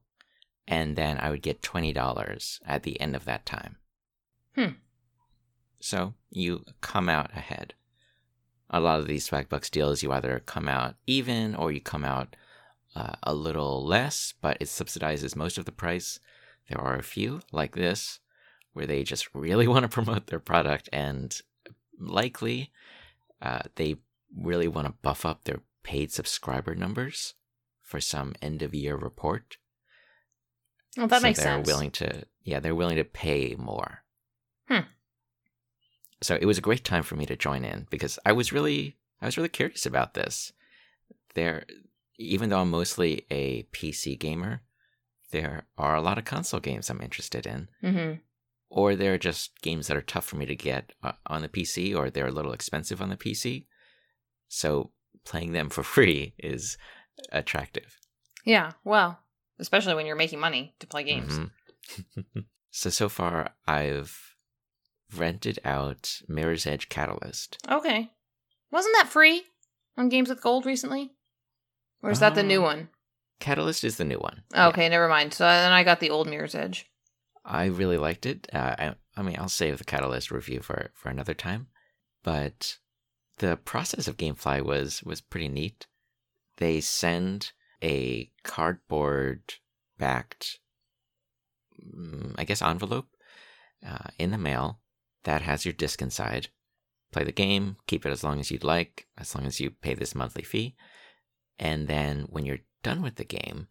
and 0.68 0.96
then 0.96 1.18
I 1.18 1.30
would 1.30 1.42
get 1.42 1.62
$20 1.62 2.60
at 2.66 2.84
the 2.84 3.00
end 3.02 3.16
of 3.16 3.26
that 3.26 3.46
time. 3.46 3.78
Hmm. 4.56 4.76
So 5.80 6.14
you 6.32 6.66
come 6.82 7.10
out 7.10 7.32
ahead. 7.36 7.74
A 8.70 8.80
lot 8.80 9.00
of 9.00 9.08
these 9.08 9.30
Swagbucks 9.30 9.70
deals, 9.70 10.02
you 10.02 10.12
either 10.12 10.42
come 10.46 10.68
out 10.68 10.96
even 11.06 11.54
or 11.56 11.72
you 11.72 11.80
come 11.80 12.04
out 12.04 12.36
uh, 12.96 13.14
a 13.24 13.34
little 13.34 13.86
less, 13.86 14.34
but 14.42 14.58
it 14.60 14.66
subsidizes 14.66 15.36
most 15.36 15.58
of 15.58 15.66
the 15.66 15.72
price. 15.72 16.20
There 16.70 16.82
are 16.82 16.96
a 16.96 17.04
few 17.04 17.42
like 17.52 17.76
this 17.76 18.20
where 18.74 18.88
they 18.88 19.04
just 19.04 19.30
really 19.34 19.68
want 19.74 19.84
to 19.84 19.90
promote 19.90 20.28
their 20.28 20.40
product 20.40 20.90
and 20.92 21.40
likely 22.00 22.72
uh, 23.42 23.62
they 23.76 23.98
really 24.36 24.68
want 24.68 24.88
to 24.88 24.94
buff 25.02 25.26
up 25.26 25.44
their 25.44 25.62
paid 25.84 26.12
subscriber 26.12 26.74
numbers 26.76 27.36
for 27.82 28.02
some 28.02 28.34
end 28.42 28.62
of 28.62 28.74
year 28.74 28.96
report. 28.96 29.58
well, 30.98 31.08
that 31.08 31.22
so 31.22 31.28
makes 31.28 31.40
they're 31.40 31.54
sense. 31.54 31.68
willing 31.68 31.92
to 31.92 32.24
yeah, 32.44 32.60
they're 32.60 32.76
willing 32.76 32.98
to 32.98 33.04
pay 33.04 33.56
more. 33.58 34.04
So 36.22 36.38
it 36.40 36.46
was 36.46 36.58
a 36.58 36.62
great 36.62 36.84
time 36.84 37.04
for 37.04 37.16
me 37.16 37.26
to 37.26 37.36
join 37.36 37.66
in 37.66 37.88
because 37.90 38.18
I 38.26 38.32
was 38.32 38.52
really 38.54 38.98
I 39.22 39.26
was 39.26 39.38
really 39.38 39.50
curious 39.50 39.86
about 39.86 40.14
this. 40.14 40.54
There 41.34 41.66
even 42.18 42.50
though 42.50 42.62
I'm 42.62 42.72
mostly 42.72 43.26
a 43.30 43.64
PC 43.74 44.18
gamer, 44.18 44.62
there 45.32 45.66
are 45.78 45.96
a 45.96 46.02
lot 46.02 46.18
of 46.18 46.26
console 46.26 46.60
games 46.60 46.90
I'm 46.90 47.02
interested 47.02 47.46
in. 47.46 47.70
mm-hmm. 47.84 48.14
Or 48.70 48.96
they're 48.96 49.18
just 49.18 49.62
games 49.62 49.88
that 49.88 49.98
are 49.98 50.02
tough 50.02 50.26
for 50.26 50.38
me 50.38 50.46
to 50.48 50.56
get 50.56 50.92
uh, 51.04 51.14
on 51.28 51.42
the 51.42 51.48
PC, 51.50 51.96
or 51.96 52.10
they're 52.10 52.28
a 52.28 52.32
little 52.32 52.52
expensive 52.52 53.02
on 53.02 53.10
the 53.10 53.16
PC. 53.18 53.68
So 54.48 54.92
playing 55.24 55.52
them 55.52 55.70
for 55.70 55.84
free 55.96 56.34
is 56.40 56.78
attractive. 57.32 58.00
Yeah, 58.44 58.74
well, 58.84 59.20
especially 59.60 59.96
when 59.96 60.06
you're 60.06 60.16
making 60.16 60.40
money 60.40 60.74
to 60.80 60.88
play 60.88 61.04
games. 61.04 61.40
Mhm. 62.18 62.46
so 62.72 62.90
so 62.90 63.10
far, 63.10 63.52
I've 63.68 64.35
rented 65.16 65.60
out 65.66 66.22
Mirror's 66.28 66.66
Edge 66.66 66.90
Catalyst. 66.90 67.58
Okay. 67.70 68.12
Wasn't 68.72 68.96
that 68.98 69.08
free 69.10 69.44
on 69.98 70.10
Games 70.10 70.30
with 70.30 70.42
Gold 70.42 70.66
recently? 70.66 71.14
Or 72.02 72.12
is 72.12 72.20
that 72.20 72.36
the 72.36 72.44
new 72.44 72.62
Uh, 72.62 72.66
one? 72.66 72.90
Catalyst 73.40 73.84
is 73.84 73.98
the 73.98 74.06
new 74.06 74.18
one. 74.20 74.44
Yeah. 74.54 74.68
Okay, 74.68 74.88
never 74.90 75.08
mind. 75.08 75.34
So 75.34 75.44
then 75.46 75.72
I 75.72 75.84
got 75.84 76.00
the 76.00 76.10
old 76.10 76.28
Mirror's 76.28 76.56
Edge. 76.56 76.90
I 77.44 77.66
really 77.66 77.98
liked 77.98 78.26
it. 78.26 78.48
Uh, 78.54 78.76
I, 78.78 78.96
I 79.18 79.22
mean, 79.22 79.36
I'll 79.38 79.50
save 79.50 79.78
the 79.78 79.84
Catalyst 79.84 80.32
review 80.32 80.62
for 80.62 80.92
for 80.94 81.10
another 81.10 81.34
time. 81.34 81.68
But 82.24 82.78
the 83.38 83.58
process 83.58 84.08
of 84.08 84.18
GameFly 84.18 84.62
was 84.64 85.04
was 85.04 85.22
pretty 85.22 85.48
neat. 85.50 85.86
They 86.58 86.80
send 86.82 87.52
a 87.84 88.32
cardboard 88.44 89.56
backed, 89.98 90.60
mm, 91.84 92.34
I 92.38 92.44
guess, 92.46 92.62
envelope 92.62 93.10
uh, 93.86 94.10
in 94.18 94.32
the 94.32 94.38
mail 94.38 94.80
that 95.26 95.42
has 95.42 95.66
your 95.66 95.74
disc 95.74 96.02
inside. 96.02 96.48
Play 97.12 97.24
the 97.24 97.32
game, 97.32 97.78
keep 97.86 98.06
it 98.06 98.12
as 98.12 98.24
long 98.24 98.40
as 98.40 98.50
you'd 98.50 98.64
like, 98.64 99.08
as 99.18 99.36
long 99.36 99.46
as 99.46 99.60
you 99.60 99.70
pay 99.70 99.94
this 99.94 100.16
monthly 100.16 100.44
fee. 100.44 100.76
And 101.60 101.88
then 101.88 102.26
when 102.30 102.46
you're 102.46 102.60
done 102.84 103.02
with 103.02 103.16
the 103.16 103.24
game, 103.24 103.68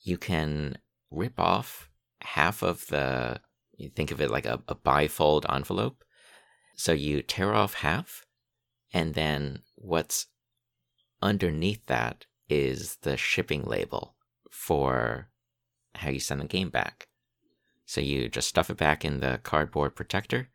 you 0.00 0.18
can 0.18 0.78
rip 1.10 1.38
off 1.38 1.90
half 2.22 2.62
of 2.62 2.86
the, 2.86 3.40
you 3.76 3.90
think 3.90 4.10
of 4.10 4.20
it 4.20 4.30
like 4.30 4.46
a, 4.46 4.62
a 4.68 4.74
bifold 4.74 5.44
envelope. 5.52 6.04
So 6.76 6.92
you 6.92 7.22
tear 7.22 7.54
off 7.54 7.74
half, 7.74 8.26
and 8.92 9.14
then 9.14 9.62
what's 9.74 10.26
underneath 11.22 11.86
that 11.86 12.26
is 12.48 12.98
the 13.02 13.16
shipping 13.16 13.64
label 13.64 14.14
for 14.50 15.28
how 15.94 16.10
you 16.10 16.20
send 16.20 16.40
the 16.40 16.46
game 16.46 16.70
back. 16.70 17.08
So 17.86 18.00
you 18.00 18.28
just 18.28 18.48
stuff 18.48 18.70
it 18.70 18.76
back 18.76 19.04
in 19.04 19.20
the 19.20 19.40
cardboard 19.42 19.94
protector, 19.94 20.48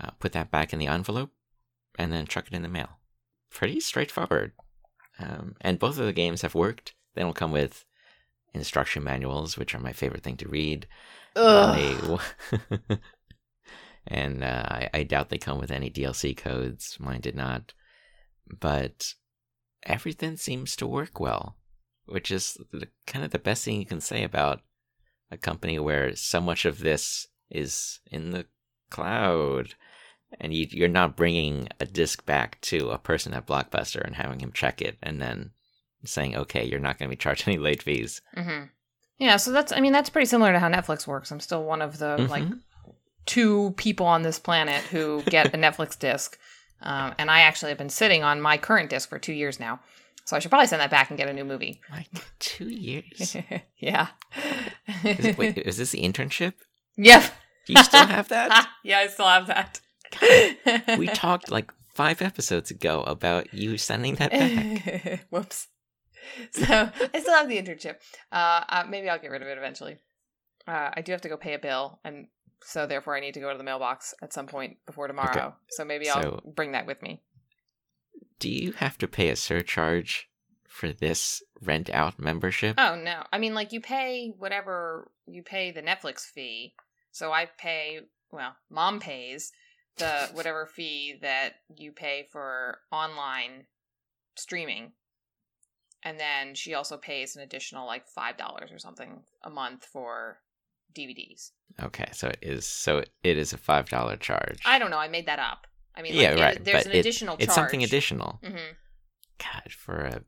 uh, 0.00 0.10
put 0.18 0.32
that 0.32 0.50
back 0.50 0.72
in 0.72 0.78
the 0.78 0.86
envelope, 0.86 1.30
and 1.98 2.12
then 2.12 2.26
chuck 2.26 2.46
it 2.46 2.54
in 2.54 2.62
the 2.62 2.68
mail. 2.68 2.98
Pretty 3.50 3.80
straightforward. 3.80 4.52
Um, 5.18 5.56
and 5.60 5.78
both 5.78 5.98
of 5.98 6.06
the 6.06 6.12
games 6.12 6.42
have 6.42 6.54
worked. 6.54 6.94
They 7.14 7.22
don't 7.22 7.36
come 7.36 7.52
with 7.52 7.84
instruction 8.54 9.02
manuals, 9.04 9.56
which 9.56 9.74
are 9.74 9.80
my 9.80 9.92
favorite 9.92 10.22
thing 10.22 10.36
to 10.38 10.48
read. 10.48 10.86
Uh, 11.36 11.74
they- 11.74 12.96
and 14.06 14.42
uh, 14.42 14.64
I, 14.68 14.90
I 14.94 15.02
doubt 15.02 15.28
they 15.28 15.38
come 15.38 15.58
with 15.58 15.70
any 15.70 15.90
DLC 15.90 16.36
codes. 16.36 16.96
Mine 16.98 17.20
did 17.20 17.36
not. 17.36 17.74
But 18.58 19.14
everything 19.84 20.36
seems 20.36 20.74
to 20.76 20.86
work 20.86 21.20
well, 21.20 21.56
which 22.06 22.30
is 22.30 22.56
the, 22.72 22.88
kind 23.06 23.24
of 23.24 23.30
the 23.30 23.38
best 23.38 23.64
thing 23.64 23.78
you 23.78 23.86
can 23.86 24.00
say 24.00 24.24
about 24.24 24.62
a 25.30 25.36
company 25.36 25.78
where 25.78 26.16
so 26.16 26.40
much 26.40 26.64
of 26.64 26.80
this 26.80 27.28
is 27.50 28.00
in 28.10 28.30
the 28.30 28.46
cloud. 28.90 29.74
And 30.38 30.54
you, 30.54 30.66
you're 30.70 30.88
not 30.88 31.16
bringing 31.16 31.68
a 31.80 31.86
disc 31.86 32.24
back 32.24 32.60
to 32.62 32.90
a 32.90 32.98
person 32.98 33.34
at 33.34 33.46
Blockbuster 33.46 34.00
and 34.04 34.14
having 34.16 34.40
him 34.40 34.52
check 34.52 34.80
it 34.80 34.96
and 35.02 35.20
then 35.20 35.50
saying, 36.04 36.36
okay, 36.36 36.64
you're 36.64 36.78
not 36.80 36.98
going 36.98 37.08
to 37.10 37.16
be 37.16 37.20
charged 37.20 37.44
any 37.48 37.58
late 37.58 37.82
fees. 37.82 38.22
hmm 38.34 38.64
Yeah, 39.18 39.36
so 39.36 39.50
that's, 39.52 39.72
I 39.72 39.80
mean, 39.80 39.92
that's 39.92 40.10
pretty 40.10 40.26
similar 40.26 40.52
to 40.52 40.58
how 40.58 40.68
Netflix 40.68 41.06
works. 41.06 41.30
I'm 41.30 41.40
still 41.40 41.64
one 41.64 41.82
of 41.82 41.98
the, 41.98 42.16
like, 42.30 42.44
Mhm. 42.44 42.60
two 43.26 43.74
people 43.76 44.06
on 44.06 44.22
this 44.22 44.38
planet 44.38 44.82
who 44.84 45.22
get 45.22 45.54
a 45.54 45.58
Netflix 45.58 45.98
disc. 45.98 46.38
Um, 46.82 47.14
and 47.18 47.30
I 47.30 47.40
actually 47.40 47.68
have 47.70 47.78
been 47.78 47.90
sitting 47.90 48.22
on 48.22 48.40
my 48.40 48.56
current 48.56 48.88
disc 48.88 49.08
for 49.08 49.18
two 49.18 49.34
years 49.34 49.60
now. 49.60 49.80
So 50.24 50.36
I 50.36 50.38
should 50.38 50.50
probably 50.50 50.68
send 50.68 50.80
that 50.80 50.90
back 50.90 51.10
and 51.10 51.18
get 51.18 51.28
a 51.28 51.32
new 51.32 51.44
movie. 51.44 51.80
Like 51.90 52.06
two 52.38 52.68
years. 52.68 53.36
yeah. 53.78 54.08
Is, 55.04 55.24
it- 55.26 55.38
wait, 55.38 55.58
is 55.58 55.76
this 55.76 55.90
the 55.90 56.02
internship? 56.02 56.54
Yep. 56.96 57.24
Do 57.66 57.72
you 57.74 57.82
still 57.84 58.06
have 58.06 58.28
that? 58.28 58.68
yeah, 58.84 58.98
I 59.00 59.06
still 59.08 59.26
have 59.26 59.48
that. 59.48 59.80
We 60.98 61.06
talked 61.08 61.50
like 61.50 61.72
five 61.94 62.22
episodes 62.22 62.70
ago 62.70 63.02
about 63.02 63.52
you 63.54 63.76
sending 63.78 64.14
that 64.16 64.30
back. 64.30 65.26
Whoops. 65.30 65.68
So 66.52 66.64
I 66.64 67.18
still 67.20 67.34
have 67.34 67.48
the 67.48 67.60
internship. 67.60 67.96
Uh, 68.30 68.62
uh, 68.68 68.84
maybe 68.88 69.08
I'll 69.08 69.18
get 69.18 69.30
rid 69.30 69.42
of 69.42 69.48
it 69.48 69.58
eventually. 69.58 69.96
Uh, 70.68 70.90
I 70.94 71.00
do 71.00 71.12
have 71.12 71.22
to 71.22 71.28
go 71.28 71.36
pay 71.36 71.54
a 71.54 71.58
bill, 71.58 71.98
and 72.04 72.26
so 72.62 72.86
therefore 72.86 73.16
I 73.16 73.20
need 73.20 73.34
to 73.34 73.40
go 73.40 73.50
to 73.50 73.58
the 73.58 73.64
mailbox 73.64 74.14
at 74.22 74.32
some 74.32 74.46
point 74.46 74.76
before 74.86 75.06
tomorrow. 75.08 75.54
So 75.70 75.84
maybe 75.84 76.08
I'll 76.08 76.22
So- 76.22 76.42
bring 76.54 76.72
that 76.72 76.86
with 76.86 77.02
me. 77.02 77.22
Do 78.38 78.48
you 78.50 78.72
have 78.72 78.96
to 78.98 79.08
pay 79.08 79.28
a 79.30 79.36
surcharge 79.36 80.28
for 80.68 80.92
this 80.92 81.42
rent 81.60 81.90
out 81.90 82.18
membership? 82.18 82.76
Oh 82.78 82.94
no! 82.94 83.24
I 83.32 83.38
mean, 83.38 83.54
like 83.54 83.72
you 83.72 83.80
pay 83.80 84.32
whatever 84.38 85.10
you 85.26 85.42
pay 85.42 85.72
the 85.72 85.82
Netflix 85.82 86.20
fee. 86.20 86.74
So 87.10 87.32
I 87.32 87.48
pay. 87.58 88.00
Well, 88.30 88.54
mom 88.70 89.00
pays 89.00 89.52
the 90.00 90.28
whatever 90.34 90.66
fee 90.66 91.16
that 91.22 91.54
you 91.76 91.92
pay 91.92 92.26
for 92.30 92.80
online 92.90 93.66
streaming, 94.36 94.92
and 96.02 96.18
then 96.18 96.54
she 96.54 96.74
also 96.74 96.96
pays 96.96 97.36
an 97.36 97.42
additional 97.42 97.86
like 97.86 98.06
five 98.08 98.36
dollars 98.36 98.70
or 98.72 98.78
something 98.78 99.22
a 99.44 99.50
month 99.50 99.84
for 99.84 100.40
DVDs. 100.94 101.50
Okay, 101.82 102.08
so 102.12 102.28
it 102.28 102.38
is 102.42 102.66
so 102.66 102.98
it 103.22 103.38
is 103.38 103.52
a 103.52 103.58
five 103.58 103.88
dollar 103.88 104.16
charge. 104.16 104.60
I 104.64 104.78
don't 104.78 104.90
know. 104.90 104.98
I 104.98 105.08
made 105.08 105.26
that 105.26 105.38
up. 105.38 105.66
I 105.94 106.02
mean, 106.02 106.14
Yeah, 106.14 106.30
like, 106.30 106.38
it- 106.38 106.40
right, 106.40 106.64
There's 106.64 106.84
but 106.84 106.92
an 106.92 106.98
additional. 106.98 107.36
It's 107.38 107.54
something 107.54 107.82
additional. 107.84 108.40
hmm 108.44 108.56
God, 109.38 109.72
for 109.72 109.96
a 110.00 110.22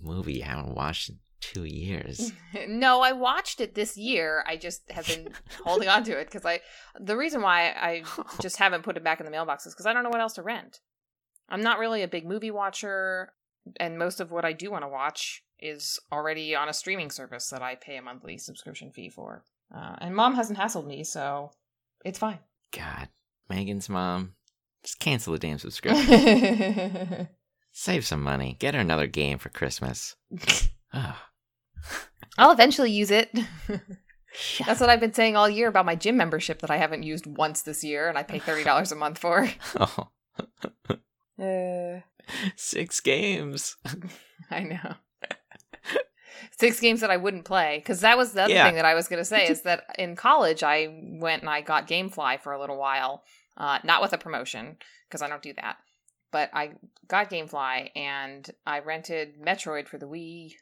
movie 0.00 0.42
I 0.42 0.46
haven't 0.48 0.74
watched 0.74 1.10
two 1.52 1.64
years. 1.64 2.32
no, 2.68 3.00
I 3.00 3.12
watched 3.12 3.60
it 3.60 3.74
this 3.74 3.96
year. 3.96 4.44
I 4.46 4.56
just 4.56 4.90
have 4.90 5.06
been 5.06 5.28
holding 5.64 5.88
on 5.88 6.04
to 6.04 6.18
it 6.18 6.26
because 6.26 6.44
I. 6.44 6.60
The 6.98 7.16
reason 7.16 7.42
why 7.42 7.68
I 7.68 8.02
just 8.40 8.56
haven't 8.56 8.82
put 8.82 8.96
it 8.96 9.04
back 9.04 9.20
in 9.20 9.26
the 9.26 9.32
mailbox 9.32 9.66
is 9.66 9.74
because 9.74 9.86
I 9.86 9.92
don't 9.92 10.02
know 10.02 10.10
what 10.10 10.20
else 10.20 10.34
to 10.34 10.42
rent. 10.42 10.80
I'm 11.48 11.62
not 11.62 11.78
really 11.78 12.02
a 12.02 12.08
big 12.08 12.26
movie 12.26 12.50
watcher, 12.50 13.32
and 13.78 13.98
most 13.98 14.20
of 14.20 14.32
what 14.32 14.44
I 14.44 14.52
do 14.52 14.70
want 14.70 14.84
to 14.84 14.88
watch 14.88 15.44
is 15.60 15.98
already 16.12 16.54
on 16.54 16.68
a 16.68 16.74
streaming 16.74 17.10
service 17.10 17.48
that 17.48 17.62
I 17.62 17.76
pay 17.76 17.96
a 17.96 18.02
monthly 18.02 18.36
subscription 18.38 18.90
fee 18.90 19.08
for. 19.08 19.44
Uh, 19.74 19.96
and 19.98 20.14
mom 20.14 20.34
hasn't 20.34 20.58
hassled 20.58 20.86
me, 20.86 21.04
so 21.04 21.50
it's 22.04 22.18
fine. 22.18 22.38
God, 22.72 23.08
Megan's 23.48 23.88
mom, 23.88 24.34
just 24.82 24.98
cancel 24.98 25.32
the 25.32 25.38
damn 25.38 25.58
subscription. 25.58 27.28
Save 27.72 28.06
some 28.06 28.22
money. 28.22 28.56
Get 28.58 28.72
her 28.72 28.80
another 28.80 29.06
game 29.06 29.36
for 29.36 29.50
Christmas. 29.50 30.16
Oh, 30.94 31.18
I'll 32.38 32.50
eventually 32.52 32.90
use 32.90 33.10
it. 33.10 33.30
That's 34.66 34.80
what 34.80 34.90
I've 34.90 35.00
been 35.00 35.14
saying 35.14 35.36
all 35.36 35.48
year 35.48 35.68
about 35.68 35.86
my 35.86 35.94
gym 35.94 36.16
membership 36.16 36.60
that 36.60 36.70
I 36.70 36.76
haven't 36.76 37.02
used 37.04 37.26
once 37.26 37.62
this 37.62 37.82
year, 37.82 38.08
and 38.08 38.18
I 38.18 38.22
pay 38.22 38.38
thirty 38.38 38.64
dollars 38.64 38.92
a 38.92 38.96
month 38.96 39.18
for. 39.18 39.48
oh, 39.80 40.08
Uh, 41.38 42.00
six 42.56 43.00
games. 43.00 43.76
I 44.50 44.60
know. 44.60 44.94
Six 46.58 46.80
games 46.80 47.00
that 47.00 47.10
I 47.10 47.16
wouldn't 47.18 47.44
play 47.44 47.78
because 47.78 48.00
that 48.00 48.16
was 48.16 48.32
the 48.32 48.42
other 48.44 48.54
Yeah. 48.54 48.64
thing 48.64 48.76
that 48.76 48.84
I 48.84 48.94
was 48.94 49.08
going 49.08 49.18
to 49.20 49.24
say 49.26 49.46
is 49.48 49.62
that 49.62 49.84
in 49.98 50.16
college 50.16 50.62
I 50.62 50.88
went 51.20 51.42
and 51.42 51.50
I 51.50 51.60
got 51.60 51.86
GameFly 51.88 52.40
for 52.40 52.52
a 52.52 52.60
little 52.60 52.78
while, 52.78 53.24
uh, 53.58 53.78
not 53.84 54.00
with 54.02 54.12
a 54.14 54.18
promotion 54.18 54.76
because 55.08 55.20
I 55.22 55.28
don't 55.28 55.42
do 55.42 55.52
that, 55.54 55.76
but 56.30 56.50
I 56.54 56.72
got 57.08 57.28
GameFly 57.30 57.90
and 57.96 58.48
I 58.66 58.78
rented 58.80 59.40
Metroid 59.40 59.86
for 59.88 59.98
the 59.98 60.06
Wii, 60.08 60.52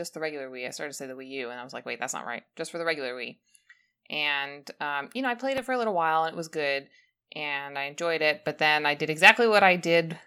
just 0.00 0.14
the 0.14 0.20
regular 0.20 0.48
Wii. 0.48 0.66
I 0.66 0.70
started 0.70 0.92
to 0.92 0.96
say 0.96 1.06
the 1.06 1.12
Wii 1.12 1.28
U 1.28 1.50
and 1.50 1.60
I 1.60 1.62
was 1.64 1.74
like, 1.74 1.84
wait, 1.84 2.00
that's 2.00 2.14
not 2.14 2.26
right, 2.26 2.42
just 2.56 2.70
for 2.70 2.78
the 2.78 2.86
regular 2.86 3.14
Wii. 3.14 3.36
And 4.08 4.68
um, 4.80 5.10
you 5.12 5.20
know, 5.20 5.28
I 5.28 5.34
played 5.34 5.58
it 5.58 5.66
for 5.66 5.72
a 5.72 5.78
little 5.78 5.92
while 5.92 6.24
and 6.24 6.32
it 6.32 6.36
was 6.36 6.48
good 6.48 6.88
and 7.36 7.78
I 7.78 7.84
enjoyed 7.84 8.22
it, 8.22 8.42
but 8.46 8.56
then 8.56 8.86
I 8.86 8.94
did 8.94 9.10
exactly 9.10 9.46
what 9.46 9.62
I 9.62 9.76
did 9.76 10.18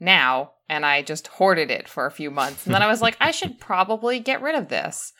now 0.00 0.52
and 0.68 0.84
I 0.84 1.02
just 1.02 1.28
hoarded 1.28 1.70
it 1.70 1.88
for 1.88 2.06
a 2.06 2.10
few 2.10 2.28
months. 2.30 2.66
And 2.66 2.74
then 2.74 2.82
I 2.82 2.88
was 2.88 3.00
like, 3.00 3.16
I 3.20 3.30
should 3.30 3.60
probably 3.60 4.18
get 4.18 4.42
rid 4.42 4.56
of 4.56 4.68
this 4.68 5.12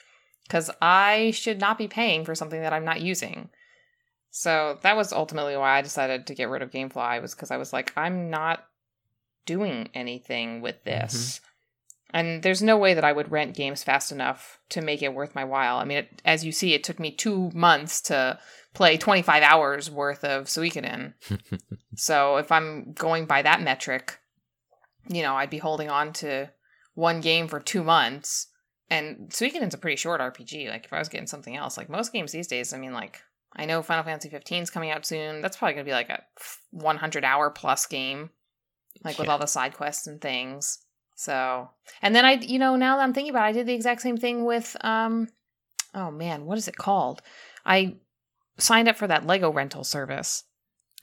because 0.42 0.70
I 0.82 1.30
should 1.30 1.60
not 1.60 1.78
be 1.78 1.86
paying 1.86 2.24
for 2.24 2.34
something 2.34 2.60
that 2.60 2.72
I'm 2.72 2.84
not 2.84 3.00
using. 3.00 3.48
So 4.30 4.78
that 4.82 4.96
was 4.96 5.12
ultimately 5.12 5.56
why 5.56 5.78
I 5.78 5.82
decided 5.82 6.26
to 6.26 6.34
get 6.34 6.48
rid 6.48 6.62
of 6.62 6.70
Gamefly 6.72 7.22
was 7.22 7.34
because 7.34 7.52
I 7.52 7.56
was 7.56 7.72
like, 7.72 7.92
I'm 7.96 8.28
not 8.28 8.66
doing 9.46 9.88
anything 9.94 10.60
with 10.60 10.82
this. 10.84 11.40
And 12.10 12.42
there's 12.42 12.62
no 12.62 12.78
way 12.78 12.94
that 12.94 13.04
I 13.04 13.12
would 13.12 13.30
rent 13.30 13.54
games 13.54 13.84
fast 13.84 14.10
enough 14.10 14.58
to 14.70 14.80
make 14.80 15.02
it 15.02 15.12
worth 15.12 15.34
my 15.34 15.44
while. 15.44 15.76
I 15.76 15.84
mean, 15.84 15.98
it, 15.98 16.22
as 16.24 16.44
you 16.44 16.52
see, 16.52 16.72
it 16.72 16.82
took 16.82 16.98
me 16.98 17.10
two 17.10 17.50
months 17.54 18.00
to 18.02 18.38
play 18.72 18.96
25 18.96 19.42
hours 19.42 19.90
worth 19.90 20.24
of 20.24 20.46
Suikoden. 20.46 21.12
So 21.98 22.36
if 22.36 22.52
I'm 22.52 22.92
going 22.92 23.26
by 23.26 23.42
that 23.42 23.60
metric, 23.60 24.20
you 25.08 25.20
know, 25.20 25.34
I'd 25.34 25.50
be 25.50 25.58
holding 25.58 25.90
on 25.90 26.12
to 26.14 26.50
one 26.94 27.20
game 27.20 27.48
for 27.48 27.58
two 27.58 27.82
months. 27.82 28.46
And 28.88 29.30
Suikoden's 29.30 29.74
a 29.74 29.78
pretty 29.78 29.96
short 29.96 30.20
RPG. 30.20 30.70
Like 30.70 30.84
if 30.84 30.92
I 30.92 31.00
was 31.00 31.08
getting 31.08 31.26
something 31.26 31.56
else, 31.56 31.76
like 31.76 31.90
most 31.90 32.12
games 32.12 32.30
these 32.30 32.46
days, 32.46 32.72
I 32.72 32.78
mean, 32.78 32.92
like 32.92 33.20
I 33.56 33.64
know 33.64 33.82
Final 33.82 34.04
Fantasy 34.04 34.28
15 34.28 34.62
is 34.62 34.70
coming 34.70 34.92
out 34.92 35.04
soon. 35.04 35.42
That's 35.42 35.56
probably 35.56 35.74
gonna 35.74 35.84
be 35.86 35.90
like 35.90 36.08
a 36.08 36.22
100 36.70 37.24
hour 37.24 37.50
plus 37.50 37.84
game, 37.86 38.30
like 39.04 39.18
with 39.18 39.28
all 39.28 39.38
the 39.38 39.46
side 39.46 39.74
quests 39.74 40.06
and 40.06 40.20
things. 40.20 40.78
So, 41.18 41.68
and 42.00 42.14
then 42.14 42.24
I, 42.24 42.34
you 42.34 42.60
know, 42.60 42.76
now 42.76 42.96
that 42.96 43.02
I'm 43.02 43.12
thinking 43.12 43.32
about, 43.32 43.46
it, 43.46 43.48
I 43.48 43.52
did 43.52 43.66
the 43.66 43.74
exact 43.74 44.02
same 44.02 44.16
thing 44.16 44.44
with, 44.44 44.76
um, 44.82 45.26
oh 45.92 46.12
man, 46.12 46.44
what 46.44 46.58
is 46.58 46.68
it 46.68 46.76
called? 46.76 47.22
I 47.66 47.96
signed 48.56 48.86
up 48.86 48.96
for 48.96 49.08
that 49.08 49.26
Lego 49.26 49.50
rental 49.52 49.82
service. 49.82 50.44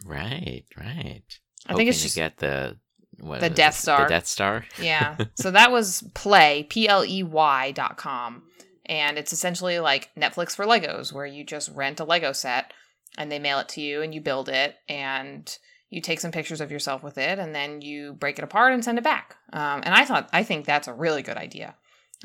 right, 0.06 0.64
right. 0.80 1.24
I 1.68 1.74
think 1.74 1.90
it's 1.90 2.02
just 2.02 2.16
get 2.16 2.38
the 2.38 2.78
what 3.20 3.42
the 3.42 3.48
is 3.48 3.52
it? 3.52 3.56
Death 3.58 3.76
Star. 3.76 4.04
The 4.04 4.10
Death 4.10 4.28
Star. 4.28 4.66
Yeah. 4.82 5.18
So 5.36 5.52
that 5.52 5.74
was 5.74 6.10
Pley, 6.14 6.64
P 6.64 6.88
L 6.88 7.04
E 7.04 7.22
Y 7.22 7.72
dot 7.72 7.98
com. 7.98 8.44
And 8.86 9.18
it's 9.18 9.34
essentially 9.34 9.80
like 9.80 10.12
Netflix 10.18 10.56
for 10.56 10.64
Legos, 10.64 11.12
where 11.12 11.26
you 11.26 11.44
just 11.44 11.70
rent 11.76 12.00
a 12.00 12.06
Lego 12.06 12.32
set 12.32 12.72
and 13.18 13.30
they 13.30 13.40
mail 13.40 13.60
it 13.60 13.68
to 13.70 13.82
you 13.82 14.02
and 14.02 14.14
you 14.14 14.22
build 14.22 14.48
it 14.48 14.76
and 14.88 15.58
you 15.96 16.02
take 16.02 16.20
some 16.20 16.32
pictures 16.32 16.62
of 16.62 16.72
yourself 16.72 17.02
with 17.04 17.18
it 17.18 17.40
and 17.40 17.56
then 17.56 17.82
you 17.82 18.14
break 18.14 18.38
it 18.38 18.44
apart 18.44 18.74
and 18.74 18.84
send 18.84 18.98
it 18.98 19.04
back. 19.04 19.36
Um, 19.54 19.82
and 19.84 19.94
I 19.96 20.06
thought, 20.06 20.30
I 20.34 20.44
think 20.44 20.66
that's 20.66 20.88
a 20.88 20.94
really 20.94 21.22
good 21.24 21.38
idea. 21.38 21.76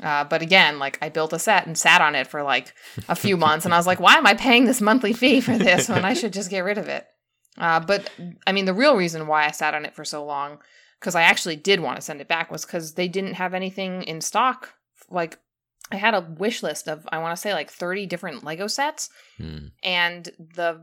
Uh, 0.03 0.23
but 0.23 0.41
again, 0.41 0.77
like 0.79 0.97
I 1.01 1.09
built 1.09 1.33
a 1.33 1.39
set 1.39 1.67
and 1.67 1.77
sat 1.77 2.01
on 2.01 2.15
it 2.15 2.27
for 2.27 2.43
like 2.43 2.73
a 3.09 3.15
few 3.15 3.37
months 3.45 3.65
and 3.65 3.73
I 3.73 3.77
was 3.77 3.87
like, 3.87 3.99
why 3.99 4.15
am 4.15 4.27
I 4.27 4.33
paying 4.33 4.65
this 4.65 4.81
monthly 4.81 5.13
fee 5.13 5.41
for 5.41 5.57
this 5.57 5.89
when 5.89 6.05
I 6.05 6.13
should 6.13 6.33
just 6.33 6.49
get 6.49 6.61
rid 6.65 6.77
of 6.77 6.87
it? 6.87 7.05
Uh, 7.57 7.79
but 7.79 8.09
I 8.47 8.51
mean, 8.51 8.65
the 8.65 8.73
real 8.73 8.95
reason 8.95 9.27
why 9.27 9.45
I 9.45 9.51
sat 9.51 9.73
on 9.73 9.85
it 9.85 9.95
for 9.95 10.05
so 10.05 10.23
long 10.25 10.59
because 10.99 11.15
I 11.15 11.23
actually 11.23 11.55
did 11.55 11.79
want 11.79 11.95
to 11.97 12.01
send 12.01 12.21
it 12.21 12.27
back 12.27 12.51
was 12.51 12.65
because 12.65 12.93
they 12.93 13.07
didn't 13.07 13.33
have 13.33 13.53
anything 13.53 14.03
in 14.03 14.21
stock. 14.21 14.73
Like 15.09 15.37
I 15.91 15.97
had 15.97 16.13
a 16.13 16.21
wish 16.21 16.63
list 16.63 16.87
of 16.87 17.07
I 17.11 17.17
want 17.19 17.35
to 17.35 17.41
say 17.41 17.53
like 17.53 17.69
30 17.69 18.05
different 18.05 18.43
Lego 18.43 18.67
sets 18.67 19.09
Hmm. 19.37 19.67
and 19.83 20.29
the 20.39 20.81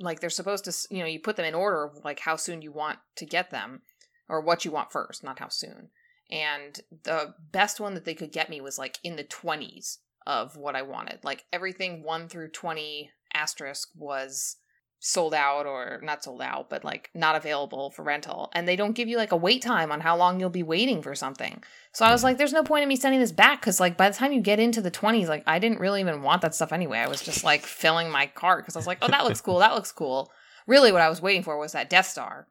like 0.00 0.20
they're 0.20 0.30
supposed 0.30 0.64
to 0.64 0.94
you 0.94 1.00
know 1.00 1.06
you 1.06 1.20
put 1.20 1.36
them 1.36 1.46
in 1.46 1.54
order 1.54 1.84
of 1.84 2.04
like 2.04 2.20
how 2.20 2.36
soon 2.36 2.62
you 2.62 2.72
want 2.72 2.98
to 3.16 3.26
get 3.26 3.50
them 3.50 3.82
or 4.28 4.40
what 4.40 4.64
you 4.64 4.70
want 4.70 4.90
first, 4.92 5.22
not 5.22 5.38
how 5.38 5.48
soon. 5.48 5.90
And 6.30 6.80
the 7.04 7.34
best 7.50 7.78
one 7.78 7.94
that 7.94 8.06
they 8.06 8.14
could 8.14 8.32
get 8.32 8.48
me 8.48 8.60
was 8.60 8.78
like 8.78 8.98
in 9.04 9.16
the 9.16 9.24
20s 9.24 9.98
of 10.26 10.56
what 10.56 10.74
I 10.74 10.82
wanted. 10.82 11.18
Like 11.22 11.44
everything 11.52 12.02
1 12.02 12.28
through 12.28 12.50
20 12.50 13.10
asterisk 13.34 13.90
was 13.94 14.56
sold 15.04 15.34
out 15.34 15.66
or 15.66 16.00
not 16.04 16.22
sold 16.22 16.40
out, 16.40 16.70
but 16.70 16.84
like 16.84 17.10
not 17.12 17.34
available 17.34 17.90
for 17.90 18.04
rental. 18.04 18.48
And 18.54 18.68
they 18.68 18.76
don't 18.76 18.92
give 18.92 19.08
you 19.08 19.16
like 19.16 19.32
a 19.32 19.36
wait 19.36 19.60
time 19.60 19.90
on 19.90 20.00
how 20.00 20.16
long 20.16 20.38
you'll 20.38 20.48
be 20.48 20.62
waiting 20.62 21.02
for 21.02 21.16
something. 21.16 21.60
So 21.92 22.04
I 22.04 22.12
was 22.12 22.22
like, 22.22 22.38
there's 22.38 22.52
no 22.52 22.62
point 22.62 22.84
in 22.84 22.88
me 22.88 22.94
sending 22.94 23.18
this 23.18 23.32
back 23.32 23.60
because 23.60 23.80
like 23.80 23.96
by 23.96 24.08
the 24.08 24.14
time 24.14 24.32
you 24.32 24.40
get 24.40 24.60
into 24.60 24.80
the 24.80 24.92
20s, 24.92 25.26
like 25.26 25.42
I 25.44 25.58
didn't 25.58 25.80
really 25.80 26.00
even 26.00 26.22
want 26.22 26.40
that 26.42 26.54
stuff 26.54 26.72
anyway. 26.72 26.98
I 27.00 27.08
was 27.08 27.20
just 27.20 27.42
like 27.42 27.62
filling 27.62 28.10
my 28.10 28.26
cart 28.26 28.62
because 28.62 28.76
I 28.76 28.78
was 28.78 28.86
like, 28.86 28.98
oh, 29.02 29.08
that 29.08 29.24
looks 29.24 29.40
cool. 29.40 29.58
That 29.58 29.74
looks 29.74 29.90
cool. 29.90 30.30
Really, 30.68 30.92
what 30.92 31.02
I 31.02 31.08
was 31.08 31.20
waiting 31.20 31.42
for 31.42 31.58
was 31.58 31.72
that 31.72 31.90
Death 31.90 32.06
Star, 32.06 32.46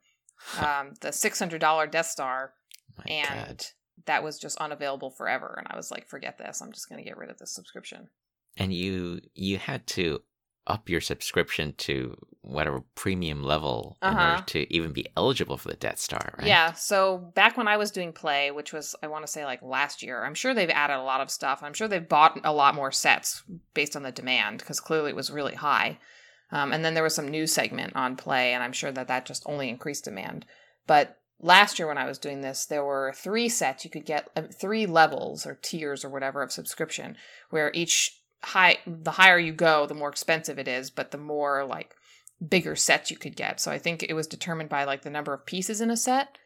um, 0.60 0.96
the 1.00 1.10
$600 1.10 1.90
Death 1.90 2.08
Star. 2.08 2.52
My 2.98 3.06
and 3.08 3.48
God. 3.48 3.66
that 4.08 4.24
was 4.24 4.38
just 4.38 4.58
unavailable 4.58 5.12
forever. 5.12 5.56
And 5.58 5.68
I 5.72 5.78
was 5.78 5.90
like, 5.90 6.10
forget 6.10 6.38
this. 6.38 6.62
I'm 6.62 6.74
just 6.74 6.90
going 6.90 7.02
to 7.02 7.08
get 7.08 7.18
rid 7.18 7.30
of 7.30 7.38
this 7.38 7.56
subscription. 7.56 8.10
And 8.58 8.74
you 8.74 9.22
you 9.34 9.58
had 9.58 9.88
to 9.88 10.22
up 10.68 10.90
your 10.90 11.02
subscription 11.02 11.74
to 11.78 12.16
whatever 12.42 12.82
premium 12.96 13.44
level 13.44 13.98
in 14.02 14.08
Uh-huh. 14.10 14.32
order 14.32 14.44
to 14.44 14.74
even 14.74 14.92
be 14.94 15.06
eligible 15.18 15.58
for 15.58 15.68
the 15.70 15.76
Death 15.76 16.00
Star, 16.00 16.34
right? 16.38 16.48
Yeah. 16.48 16.74
So 16.74 17.18
back 17.36 17.58
when 17.58 17.68
I 17.68 17.78
was 17.78 17.92
doing 17.92 18.14
Pley, 18.14 18.52
which 18.52 18.74
was 18.74 18.96
I 19.04 19.08
want 19.08 19.26
to 19.26 19.32
say 19.32 19.46
like 19.46 19.62
last 19.62 20.02
year, 20.04 20.24
I'm 20.24 20.34
sure 20.36 20.54
they've 20.54 20.70
added 20.70 20.98
a 20.98 21.04
lot 21.04 21.22
of 21.22 21.30
stuff. 21.32 21.62
I'm 21.62 21.74
sure 21.74 21.88
they've 21.88 22.08
bought 22.08 22.40
a 22.44 22.54
lot 22.54 22.76
more 22.76 22.92
sets 22.92 23.44
based 23.74 23.96
on 23.96 24.04
the 24.04 24.12
demand 24.12 24.60
because 24.60 24.80
clearly 24.80 25.10
it 25.10 25.16
was 25.16 25.32
really 25.32 25.56
high. 25.56 26.00
Um, 26.52 26.74
and 26.74 26.84
then 26.84 26.94
there 26.96 27.04
was 27.04 27.16
some 27.16 27.28
news 27.30 27.54
segment 27.54 27.96
on 27.96 28.16
Pley, 28.18 28.54
and 28.54 28.62
I'm 28.64 28.74
sure 28.74 28.92
that 28.92 29.08
that 29.08 29.26
just 29.26 29.44
only 29.46 29.70
increased 29.70 30.04
demand. 30.06 30.46
But 30.86 31.18
last 31.40 31.80
year 31.80 31.88
when 31.88 31.98
I 31.98 32.06
was 32.06 32.18
doing 32.20 32.42
this, 32.42 32.66
there 32.66 32.84
were 32.84 33.14
three 33.16 33.50
sets 33.50 33.86
you 33.86 33.90
could 33.92 34.06
get, 34.06 34.30
uh, 34.36 34.44
three 34.54 34.86
levels 34.86 35.46
or 35.46 35.56
tiers 35.62 36.04
or 36.04 36.10
whatever 36.10 36.42
of 36.44 36.52
subscription, 36.52 37.16
where 37.52 37.72
each 37.74 38.21
high, 38.44 38.78
the 38.86 39.12
higher 39.12 39.38
you 39.38 39.54
go, 39.54 39.86
the 39.86 39.94
more 39.94 40.10
expensive 40.10 40.60
it 40.60 40.68
is, 40.68 40.90
but 40.90 41.12
the 41.12 41.18
more 41.18 41.66
like 41.66 41.96
bigger 42.48 42.76
sets 42.76 43.12
you 43.12 43.18
could 43.18 43.36
get. 43.36 43.60
So 43.60 43.72
I 43.72 43.78
think 43.78 44.04
it 44.04 44.14
was 44.14 44.28
determined 44.28 44.70
by 44.70 44.84
like 44.84 45.04
the 45.04 45.10
number 45.10 45.34
of 45.34 45.46
pieces 45.46 45.82
in 45.82 45.92
a 45.92 45.98
set. 45.98 46.38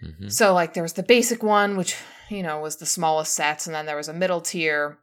hmm 0.00 0.28
So 0.28 0.54
like 0.54 0.74
there 0.74 0.82
was 0.82 0.94
the 0.94 1.02
basic 1.02 1.42
one, 1.42 1.76
which 1.76 1.96
you 2.30 2.42
know 2.42 2.60
was 2.60 2.76
the 2.76 2.86
smallest 2.86 3.34
sets, 3.34 3.66
and 3.66 3.74
then 3.74 3.86
there 3.86 3.96
was 3.96 4.08
a 4.08 4.14
middle 4.14 4.40
tier, 4.40 4.98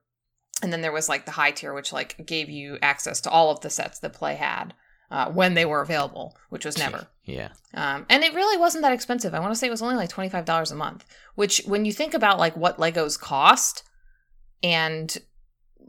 and 0.63 0.73
then 0.73 0.81
there 0.81 0.91
was 0.91 1.09
like 1.09 1.25
the 1.25 1.31
high 1.31 1.51
tier, 1.51 1.73
which 1.73 1.93
like 1.93 2.25
gave 2.25 2.49
you 2.49 2.77
access 2.81 3.21
to 3.21 3.29
all 3.29 3.51
of 3.51 3.61
the 3.61 3.69
sets 3.69 3.99
that 3.99 4.13
Pley 4.13 4.35
had 4.35 4.73
uh, 5.11 5.31
when 5.31 5.53
they 5.53 5.65
were 5.65 5.81
available, 5.81 6.37
which 6.49 6.65
was 6.65 6.77
never. 6.77 7.07
Yeah. 7.23 7.49
Um, 7.73 8.05
and 8.09 8.23
it 8.23 8.33
really 8.33 8.57
wasn't 8.57 8.81
that 8.83 8.93
expensive. 8.93 9.33
I 9.33 9.39
want 9.39 9.51
to 9.53 9.55
say 9.55 9.67
it 9.67 9.71
was 9.71 9.81
only 9.81 9.95
like 9.95 10.09
twenty 10.09 10.29
five 10.29 10.45
dollars 10.45 10.71
a 10.71 10.75
month. 10.75 11.05
Which, 11.35 11.61
when 11.65 11.85
you 11.85 11.93
think 11.93 12.13
about 12.13 12.39
like 12.39 12.57
what 12.57 12.77
Legos 12.77 13.19
cost, 13.19 13.83
and 14.63 15.15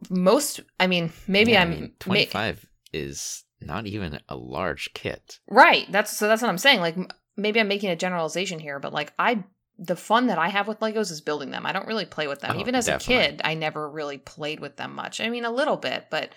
most, 0.08 0.60
I 0.78 0.86
mean, 0.86 1.12
maybe 1.26 1.52
Yeah, 1.52 1.60
I 1.60 1.62
I'm 1.62 1.70
mean, 1.70 1.80
ma- 1.82 1.88
25 2.00 2.66
is 2.92 3.44
not 3.60 3.86
even 3.86 4.20
a 4.28 4.36
large 4.36 4.90
kit. 4.94 5.38
Right. 5.48 5.90
That's 5.92 6.16
so 6.16 6.26
that's 6.28 6.42
what 6.42 6.48
I'm 6.48 6.58
saying. 6.58 6.80
Like 6.80 6.96
m- 6.96 7.08
maybe 7.36 7.60
I'm 7.60 7.68
making 7.68 7.90
a 7.90 7.96
generalization 7.96 8.58
here, 8.58 8.78
but 8.78 8.92
like 8.92 9.12
I 9.18 9.44
the 9.78 9.96
fun 9.96 10.26
that 10.26 10.38
I 10.38 10.48
have 10.48 10.68
with 10.68 10.80
Legos 10.80 11.10
is 11.10 11.20
building 11.20 11.50
them. 11.50 11.64
I 11.66 11.72
don't 11.72 11.86
really 11.86 12.04
play 12.04 12.26
with 12.26 12.40
them. 12.40 12.56
Oh, 12.56 12.60
Even 12.60 12.74
as 12.74 12.86
definitely. 12.86 13.14
a 13.24 13.28
kid, 13.30 13.40
I 13.44 13.54
never 13.54 13.88
really 13.88 14.18
played 14.18 14.60
with 14.60 14.76
them 14.76 14.94
much. 14.94 15.20
I 15.20 15.28
mean 15.30 15.44
a 15.44 15.50
little 15.50 15.76
bit, 15.76 16.06
but 16.10 16.32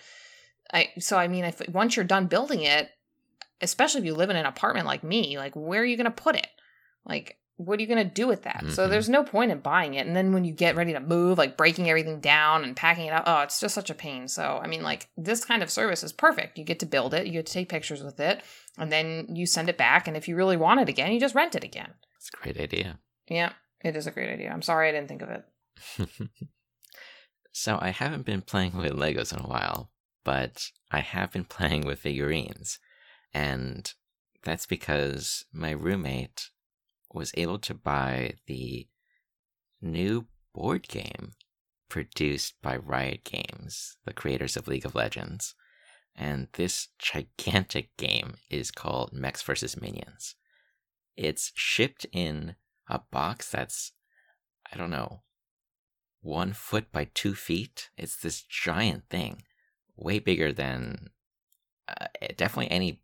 I 0.72 0.88
so 0.98 1.16
I 1.18 1.28
mean 1.28 1.44
if 1.44 1.60
once 1.68 1.96
you're 1.96 2.04
done 2.04 2.26
building 2.26 2.62
it, 2.62 2.90
especially 3.60 4.00
if 4.00 4.06
you 4.06 4.14
live 4.14 4.30
in 4.30 4.36
an 4.36 4.46
apartment 4.46 4.86
like 4.86 5.04
me, 5.04 5.38
like 5.38 5.54
where 5.54 5.82
are 5.82 5.86
you 5.86 5.96
going 5.96 6.04
to 6.06 6.10
put 6.10 6.36
it? 6.36 6.46
Like 7.06 7.38
what 7.56 7.78
are 7.78 7.82
you 7.82 7.86
going 7.88 8.06
to 8.06 8.12
do 8.14 8.26
with 8.26 8.42
that? 8.42 8.64
So 8.70 8.86
Mhm. 8.86 8.90
there's 8.90 9.08
no 9.08 9.22
point 9.22 9.52
in 9.52 9.60
buying 9.60 9.94
it. 9.94 10.06
And 10.06 10.16
then 10.16 10.32
when 10.32 10.44
you 10.44 10.52
get 10.52 10.74
ready 10.74 10.92
to 10.92 10.98
move, 11.00 11.38
like 11.38 11.56
breaking 11.56 11.88
everything 11.88 12.18
down 12.20 12.64
and 12.64 12.74
packing 12.76 13.06
it 13.06 13.12
up, 13.12 13.22
oh, 13.26 13.42
it's 13.42 13.60
just 13.60 13.74
such 13.76 13.90
a 13.90 13.94
pain. 13.94 14.26
So, 14.26 14.58
I 14.62 14.66
mean, 14.66 14.82
like 14.82 15.08
this 15.16 15.44
kind 15.44 15.62
of 15.62 15.70
service 15.70 16.02
is 16.02 16.12
perfect. 16.12 16.58
You 16.58 16.64
get 16.64 16.80
to 16.80 16.86
build 16.86 17.14
it, 17.14 17.26
you 17.26 17.32
get 17.34 17.46
to 17.46 17.52
take 17.52 17.68
pictures 17.68 18.02
with 18.02 18.18
it, 18.18 18.42
and 18.76 18.90
then 18.90 19.36
you 19.36 19.46
send 19.46 19.68
it 19.68 19.78
back. 19.78 20.08
And 20.08 20.16
if 20.16 20.26
you 20.26 20.34
really 20.34 20.56
want 20.56 20.80
it 20.80 20.88
again, 20.88 21.12
you 21.12 21.20
just 21.20 21.34
rent 21.36 21.54
it 21.54 21.62
again. 21.62 21.94
It's 22.16 22.30
a 22.34 22.42
great 22.42 22.58
idea. 22.58 22.98
Yeah, 23.28 23.52
it 23.82 23.94
is 23.94 24.06
a 24.06 24.10
great 24.10 24.30
idea. 24.32 24.50
I'm 24.50 24.62
sorry 24.62 24.88
I 24.88 24.92
didn't 24.92 25.08
think 25.08 25.22
of 25.22 25.30
it. 25.30 26.28
so 27.52 27.78
I 27.80 27.90
haven't 27.90 28.26
been 28.26 28.42
playing 28.42 28.76
with 28.76 28.92
Legos 28.92 29.32
in 29.32 29.44
a 29.44 29.48
while, 29.48 29.90
but 30.24 30.70
I 30.90 31.00
have 31.00 31.30
been 31.30 31.44
playing 31.56 31.86
with 31.86 32.00
figurines. 32.00 32.78
And 33.32 33.92
that's 34.42 34.66
because 34.66 35.44
my 35.52 35.70
roommate 35.70 36.48
was 37.14 37.32
able 37.36 37.58
to 37.60 37.72
buy 37.72 38.34
the 38.46 38.88
new 39.80 40.26
board 40.52 40.88
game 40.88 41.32
produced 41.88 42.54
by 42.60 42.76
Riot 42.76 43.24
Games, 43.24 43.96
the 44.04 44.12
creators 44.12 44.56
of 44.56 44.66
League 44.66 44.84
of 44.84 44.94
Legends. 44.94 45.54
And 46.16 46.48
this 46.54 46.88
gigantic 46.98 47.96
game 47.96 48.34
is 48.50 48.70
called 48.70 49.12
Mechs 49.12 49.42
vs. 49.42 49.80
Minions. 49.80 50.34
It's 51.16 51.52
shipped 51.54 52.04
in 52.12 52.56
a 52.88 53.00
box 53.10 53.50
that's, 53.50 53.92
I 54.72 54.76
don't 54.76 54.90
know, 54.90 55.22
one 56.20 56.52
foot 56.52 56.90
by 56.90 57.08
two 57.14 57.34
feet. 57.34 57.90
It's 57.96 58.16
this 58.16 58.42
giant 58.42 59.04
thing, 59.08 59.42
way 59.96 60.18
bigger 60.18 60.52
than 60.52 61.10
uh, 61.88 62.06
definitely 62.36 62.70
any 62.70 63.00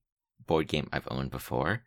board 0.47 0.69
game 0.69 0.89
I've 0.93 1.09
owned 1.11 1.31
before, 1.31 1.83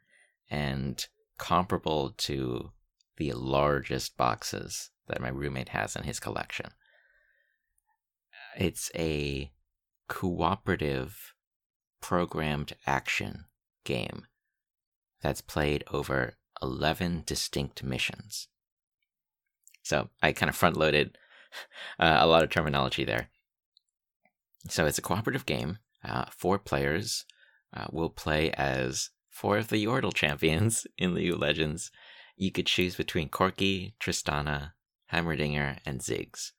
and 0.50 1.06
comparable 1.44 2.12
to 2.16 2.72
the 3.18 3.34
largest 3.34 4.16
boxes 4.16 4.92
that 5.08 5.20
my 5.20 5.28
roommate 5.28 5.70
has 5.70 5.94
in 5.94 6.04
his 6.04 6.18
collection. 6.18 6.68
It's 8.58 8.90
a 8.96 9.52
cooperative 10.08 11.34
programmed 12.00 12.78
action 12.88 13.44
game 13.84 14.26
that's 15.22 15.42
played 15.42 15.84
over 15.92 16.38
11 16.62 17.24
distinct 17.26 17.84
missions. 17.84 18.48
So 19.82 20.12
I 20.22 20.32
kind 20.32 20.50
of 20.50 20.56
front 20.56 20.78
loaded 20.78 21.18
uh, 22.00 22.20
a 22.22 22.28
lot 22.28 22.44
of 22.44 22.52
terminology 22.52 23.04
there. 23.04 23.28
So 24.70 24.86
it's 24.86 24.98
a 24.98 25.02
cooperative 25.02 25.46
game. 25.46 25.80
Uh, 26.06 26.24
four 26.32 26.58
players 26.58 27.26
uh, 27.76 27.88
will 27.92 28.10
play 28.10 28.52
as 28.52 29.10
four 29.34 29.58
of 29.58 29.68
the 29.68 29.84
Yordle 29.84 30.14
champions 30.14 30.88
in 30.98 31.16
League 31.16 31.34
of 31.34 31.40
Legends. 31.40 31.92
You 32.38 32.52
could 32.52 32.68
choose 32.68 32.96
between 32.96 33.30
Corki, 33.30 33.94
Tristana, 34.00 34.72
Heimerdinger, 35.12 35.80
and 35.86 36.00
Ziggs. 36.00 36.52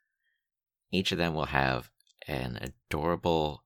Each 0.90 1.10
of 1.12 1.18
them 1.18 1.34
will 1.34 1.46
have 1.46 1.90
an 2.28 2.58
adorable 2.60 3.64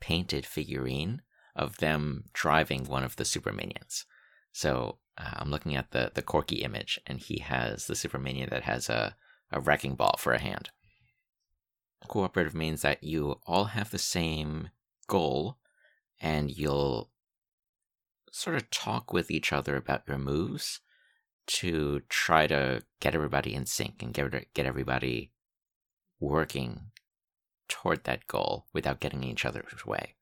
painted 0.00 0.44
figurine 0.44 1.22
of 1.56 1.78
them 1.78 2.24
driving 2.32 2.84
one 2.84 3.04
of 3.04 3.16
the 3.16 3.24
super 3.24 3.52
minions. 3.52 4.06
So 4.52 4.98
uh, 5.18 5.30
I'm 5.34 5.50
looking 5.50 5.76
at 5.76 5.90
the 5.90 6.10
the 6.14 6.22
Corki 6.22 6.62
image, 6.62 6.98
and 7.06 7.18
he 7.18 7.40
has 7.40 7.86
the 7.86 7.96
super 7.96 8.18
minion 8.18 8.48
that 8.50 8.64
has 8.64 8.88
a 8.88 9.16
a 9.50 9.60
wrecking 9.60 9.94
ball 9.94 10.16
for 10.18 10.32
a 10.32 10.40
hand. 10.40 10.70
Cooperative 12.08 12.54
means 12.54 12.82
that 12.82 13.02
you 13.02 13.40
all 13.46 13.66
have 13.66 13.90
the 13.90 13.98
same 13.98 14.70
goal, 15.06 15.58
and 16.20 16.50
you'll 16.50 17.10
sort 18.30 18.56
of 18.56 18.70
talk 18.70 19.12
with 19.12 19.30
each 19.30 19.52
other 19.52 19.76
about 19.76 20.02
your 20.06 20.18
moves 20.18 20.80
to 21.46 22.00
try 22.08 22.46
to 22.46 22.82
get 23.00 23.14
everybody 23.14 23.54
in 23.54 23.66
sync 23.66 24.02
and 24.02 24.14
get 24.14 24.52
get 24.54 24.66
everybody 24.66 25.32
working 26.20 26.90
toward 27.68 28.04
that 28.04 28.26
goal 28.26 28.66
without 28.72 29.00
getting 29.00 29.24
in 29.24 29.30
each 29.30 29.44
other's 29.44 29.86
way. 29.86 30.14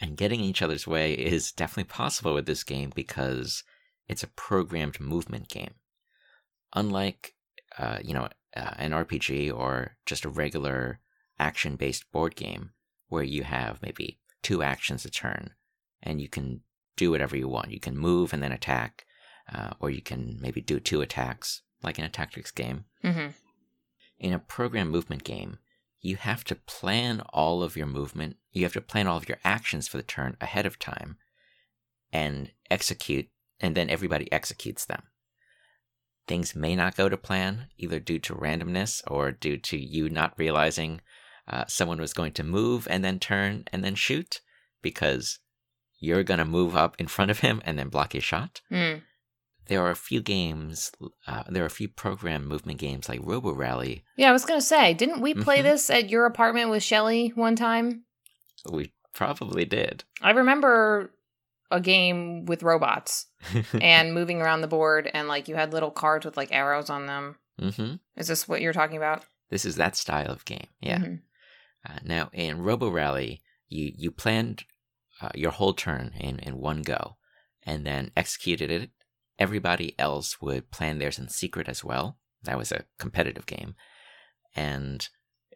And 0.00 0.16
getting 0.16 0.40
in 0.40 0.46
each 0.46 0.62
other's 0.62 0.86
way 0.86 1.12
is 1.12 1.52
definitely 1.52 1.92
possible 1.92 2.34
with 2.34 2.46
this 2.46 2.64
game 2.64 2.92
because 2.94 3.64
it's 4.06 4.22
a 4.22 4.28
programmed 4.28 5.00
movement 5.00 5.48
game. 5.48 5.74
Unlike, 6.74 7.34
uh, 7.76 7.98
you 8.02 8.14
know, 8.14 8.28
uh, 8.56 8.74
an 8.76 8.92
RPG 8.92 9.52
or 9.52 9.96
just 10.06 10.24
a 10.24 10.28
regular 10.30 11.00
action-based 11.38 12.10
board 12.10 12.36
game 12.36 12.70
where 13.08 13.22
you 13.22 13.42
have 13.44 13.82
maybe 13.82 14.18
two 14.42 14.62
actions 14.62 15.04
a 15.04 15.10
turn 15.10 15.50
and 16.02 16.20
you 16.20 16.28
can 16.28 16.62
do 16.98 17.10
whatever 17.10 17.36
you 17.36 17.48
want. 17.48 17.70
You 17.70 17.80
can 17.80 17.96
move 17.96 18.32
and 18.32 18.42
then 18.42 18.52
attack, 18.52 19.06
uh, 19.52 19.70
or 19.80 19.88
you 19.88 20.02
can 20.02 20.38
maybe 20.40 20.60
do 20.60 20.78
two 20.80 21.00
attacks, 21.00 21.62
like 21.82 21.98
in 21.98 22.04
a 22.04 22.10
tactics 22.10 22.50
game. 22.50 22.84
Mm-hmm. 23.02 23.28
In 24.18 24.32
a 24.32 24.38
program 24.38 24.90
movement 24.90 25.24
game, 25.24 25.58
you 26.00 26.16
have 26.16 26.44
to 26.44 26.54
plan 26.54 27.22
all 27.32 27.62
of 27.62 27.76
your 27.76 27.86
movement, 27.86 28.36
you 28.52 28.64
have 28.64 28.72
to 28.74 28.80
plan 28.80 29.06
all 29.06 29.16
of 29.16 29.28
your 29.28 29.38
actions 29.44 29.88
for 29.88 29.96
the 29.96 30.02
turn 30.02 30.36
ahead 30.40 30.66
of 30.66 30.78
time 30.78 31.16
and 32.12 32.50
execute, 32.70 33.28
and 33.60 33.74
then 33.74 33.88
everybody 33.88 34.30
executes 34.32 34.84
them. 34.84 35.04
Things 36.26 36.54
may 36.54 36.76
not 36.76 36.96
go 36.96 37.08
to 37.08 37.16
plan, 37.16 37.68
either 37.78 38.00
due 38.00 38.18
to 38.20 38.34
randomness 38.34 39.02
or 39.06 39.32
due 39.32 39.56
to 39.56 39.78
you 39.78 40.10
not 40.10 40.34
realizing 40.36 41.00
uh, 41.48 41.64
someone 41.66 42.00
was 42.00 42.12
going 42.12 42.32
to 42.32 42.44
move 42.44 42.86
and 42.90 43.02
then 43.02 43.18
turn 43.18 43.64
and 43.72 43.82
then 43.82 43.94
shoot 43.94 44.40
because 44.82 45.38
you're 45.98 46.22
going 46.22 46.38
to 46.38 46.44
move 46.44 46.76
up 46.76 46.96
in 46.98 47.06
front 47.08 47.30
of 47.30 47.40
him 47.40 47.60
and 47.64 47.78
then 47.78 47.88
block 47.88 48.12
his 48.12 48.24
shot. 48.24 48.60
Mm. 48.70 49.02
There 49.66 49.82
are 49.82 49.90
a 49.90 49.96
few 49.96 50.22
games, 50.22 50.90
uh, 51.26 51.42
there 51.48 51.62
are 51.62 51.66
a 51.66 51.70
few 51.70 51.88
program 51.88 52.46
movement 52.46 52.78
games 52.78 53.08
like 53.08 53.20
Robo 53.22 53.52
Rally. 53.52 54.02
Yeah, 54.16 54.30
I 54.30 54.32
was 54.32 54.46
gonna 54.46 54.62
say, 54.62 54.94
didn't 54.94 55.20
we 55.20 55.34
play 55.34 55.58
Mhm. 55.58 55.64
this 55.64 55.90
at 55.90 56.08
your 56.08 56.24
apartment 56.24 56.70
with 56.70 56.82
Shelly 56.82 57.32
one 57.34 57.54
time? 57.54 58.04
We 58.70 58.92
probably 59.12 59.64
did. 59.66 60.04
I 60.22 60.30
remember 60.30 61.12
a 61.70 61.80
game 61.82 62.46
with 62.46 62.62
robots 62.62 63.26
and 63.82 64.14
moving 64.14 64.40
around 64.40 64.62
the 64.62 64.68
board, 64.68 65.10
and 65.12 65.28
like 65.28 65.48
you 65.48 65.54
had 65.54 65.72
little 65.74 65.90
cards 65.90 66.24
with 66.24 66.36
like 66.38 66.50
arrows 66.50 66.88
on 66.88 67.04
them. 67.06 67.36
hmm 67.58 67.94
Is 68.16 68.28
this 68.28 68.48
what 68.48 68.62
you're 68.62 68.72
talking 68.72 68.96
about? 68.96 69.24
This 69.50 69.66
is 69.66 69.76
that 69.76 69.96
style 69.96 70.30
of 70.32 70.44
game. 70.46 70.68
Yeah. 70.80 70.98
Mhm. 70.98 71.20
Uh, 71.86 71.98
now 72.04 72.30
in 72.32 72.62
Robo 72.62 72.88
Rally, 72.88 73.42
you 73.68 73.92
you 73.94 74.10
planned 74.10 74.64
uh, 75.20 75.30
your 75.34 75.50
whole 75.50 75.74
turn 75.74 76.12
in 76.18 76.38
in 76.40 76.58
one 76.58 76.82
go, 76.82 77.16
and 77.64 77.86
then 77.86 78.10
executed 78.16 78.70
it. 78.70 78.90
Everybody 79.38 79.98
else 79.98 80.40
would 80.40 80.70
plan 80.70 80.98
theirs 80.98 81.18
in 81.18 81.28
secret 81.28 81.68
as 81.68 81.84
well. 81.84 82.18
That 82.42 82.58
was 82.58 82.72
a 82.72 82.84
competitive 82.98 83.46
game, 83.46 83.74
and 84.54 85.08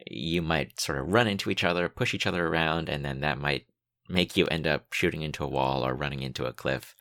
you 0.06 0.42
might 0.42 0.80
sort 0.80 0.98
of 0.98 1.12
run 1.12 1.28
into 1.28 1.50
each 1.50 1.64
other, 1.64 1.88
push 1.88 2.14
each 2.14 2.26
other 2.26 2.46
around, 2.46 2.88
and 2.88 3.04
then 3.04 3.20
that 3.20 3.38
might 3.38 3.66
make 4.08 4.36
you 4.36 4.46
end 4.46 4.66
up 4.66 4.92
shooting 4.92 5.22
into 5.22 5.44
a 5.44 5.48
wall 5.48 5.86
or 5.86 5.94
running 5.94 6.22
into 6.22 6.44
a 6.44 6.52
cliff, 6.52 6.94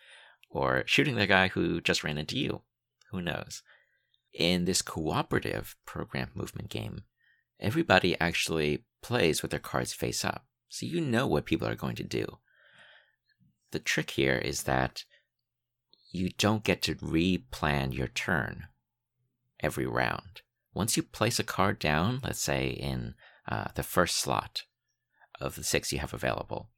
or 0.50 0.84
shooting 0.86 1.16
the 1.16 1.28
guy 1.28 1.48
who 1.48 1.82
just 1.82 2.04
ran 2.04 2.18
into 2.18 2.38
you. 2.38 2.62
Who 3.12 3.22
knows? 3.22 3.64
In 4.34 4.66
this 4.66 4.82
cooperative 4.82 5.76
program 5.86 6.30
movement 6.36 6.70
game, 6.70 7.04
everybody 7.60 8.20
actually 8.20 8.86
plays 9.02 9.42
with 9.42 9.52
their 9.52 9.60
cards 9.60 9.94
face 9.94 10.24
up. 10.24 10.46
So 10.70 10.86
you 10.86 11.02
know 11.02 11.28
what 11.28 11.46
people 11.46 11.68
are 11.68 11.76
going 11.76 11.96
to 11.98 12.04
do. 12.04 12.38
The 13.72 13.80
trick 13.80 14.12
here 14.12 14.38
is 14.38 14.64
that 14.64 15.06
you 16.12 16.30
don't 16.38 16.64
get 16.64 16.82
to 16.84 16.96
replan 16.96 17.94
your 17.94 18.08
turn 18.08 18.68
every 19.60 19.86
round. 19.86 20.42
Once 20.74 20.96
you 20.96 21.04
place 21.04 21.40
a 21.40 21.44
card 21.44 21.80
down, 21.80 22.20
let's 22.24 22.42
say 22.42 22.68
in 22.68 23.16
uh, 23.48 23.66
the 23.76 23.84
first 23.84 24.18
slot 24.18 24.64
of 25.40 25.56
the 25.56 25.64
six 25.64 25.92
you 25.92 26.00
have 26.00 26.14
available, 26.14 26.70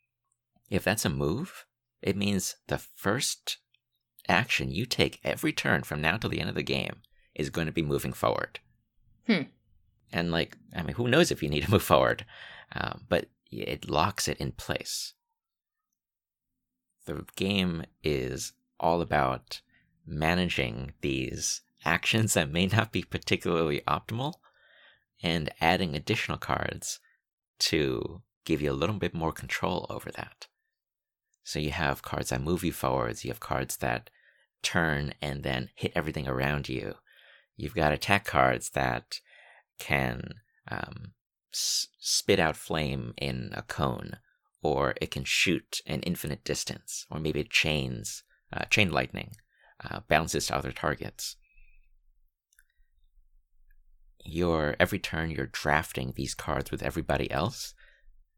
if 0.69 0.83
that's 0.83 1.05
a 1.05 1.09
move, 1.09 1.65
it 2.01 2.15
means 2.17 2.55
the 2.67 2.77
first 2.77 3.57
action 4.27 4.71
you 4.71 4.85
take 4.85 5.19
every 5.23 5.51
turn 5.51 5.83
from 5.83 6.01
now 6.01 6.17
till 6.17 6.29
the 6.29 6.39
end 6.39 6.49
of 6.49 6.55
the 6.55 6.63
game 6.63 7.01
is 7.35 7.49
going 7.49 7.67
to 7.67 7.73
be 7.73 7.81
moving 7.81 8.13
forward. 8.13 8.59
Hmm. 9.27 9.43
And 10.11 10.31
like, 10.31 10.57
I 10.75 10.83
mean, 10.83 10.95
who 10.95 11.07
knows 11.07 11.31
if 11.31 11.41
you 11.41 11.49
need 11.49 11.63
to 11.63 11.71
move 11.71 11.83
forward, 11.83 12.25
um, 12.73 13.05
but 13.09 13.27
it 13.51 13.89
locks 13.89 14.27
it 14.27 14.37
in 14.37 14.51
place. 14.51 15.13
The 17.05 17.25
game 17.35 17.83
is 18.03 18.53
all 18.79 19.01
about 19.01 19.61
managing 20.05 20.93
these 21.01 21.61
actions 21.85 22.33
that 22.33 22.51
may 22.51 22.67
not 22.67 22.91
be 22.91 23.03
particularly 23.03 23.81
optimal 23.87 24.35
and 25.21 25.49
adding 25.61 25.95
additional 25.95 26.37
cards 26.37 26.99
to 27.59 28.21
give 28.45 28.61
you 28.61 28.71
a 28.71 28.73
little 28.73 28.97
bit 28.97 29.13
more 29.13 29.31
control 29.31 29.85
over 29.89 30.11
that. 30.11 30.47
So 31.43 31.59
you 31.59 31.71
have 31.71 32.01
cards 32.01 32.29
that 32.29 32.41
move 32.41 32.63
you 32.63 32.71
forwards, 32.71 33.23
you 33.23 33.31
have 33.31 33.39
cards 33.39 33.77
that 33.77 34.09
turn 34.61 35.13
and 35.21 35.43
then 35.43 35.69
hit 35.75 35.91
everything 35.95 36.27
around 36.27 36.69
you. 36.69 36.95
You've 37.55 37.75
got 37.75 37.91
attack 37.91 38.25
cards 38.25 38.71
that 38.71 39.19
can 39.77 40.35
um, 40.69 41.13
s- 41.53 41.87
spit 41.99 42.39
out 42.39 42.55
flame 42.55 43.13
in 43.17 43.51
a 43.53 43.61
cone, 43.61 44.17
or 44.63 44.95
it 45.01 45.11
can 45.11 45.25
shoot 45.25 45.81
an 45.85 46.01
infinite 46.01 46.43
distance, 46.43 47.05
or 47.11 47.19
maybe 47.19 47.41
it 47.41 47.49
chains, 47.49 48.23
uh, 48.51 48.65
chain 48.65 48.89
lightning, 48.89 49.35
uh, 49.83 49.99
bounces 50.07 50.47
to 50.47 50.55
other 50.55 50.71
targets. 50.71 51.35
You're 54.25 54.75
every 54.79 54.99
turn 54.99 55.29
you're 55.29 55.47
drafting 55.47 56.13
these 56.15 56.33
cards 56.33 56.71
with 56.71 56.81
everybody 56.81 57.29
else. 57.29 57.73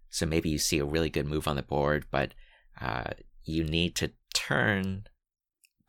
So 0.09 0.25
maybe 0.25 0.49
you 0.49 0.57
see 0.57 0.79
a 0.79 0.85
really 0.85 1.09
good 1.09 1.27
move 1.27 1.47
on 1.47 1.57
the 1.57 1.61
board, 1.61 2.05
but 2.09 2.33
uh, 2.81 3.11
you 3.43 3.63
need 3.63 3.95
to 3.97 4.11
turn 4.33 5.05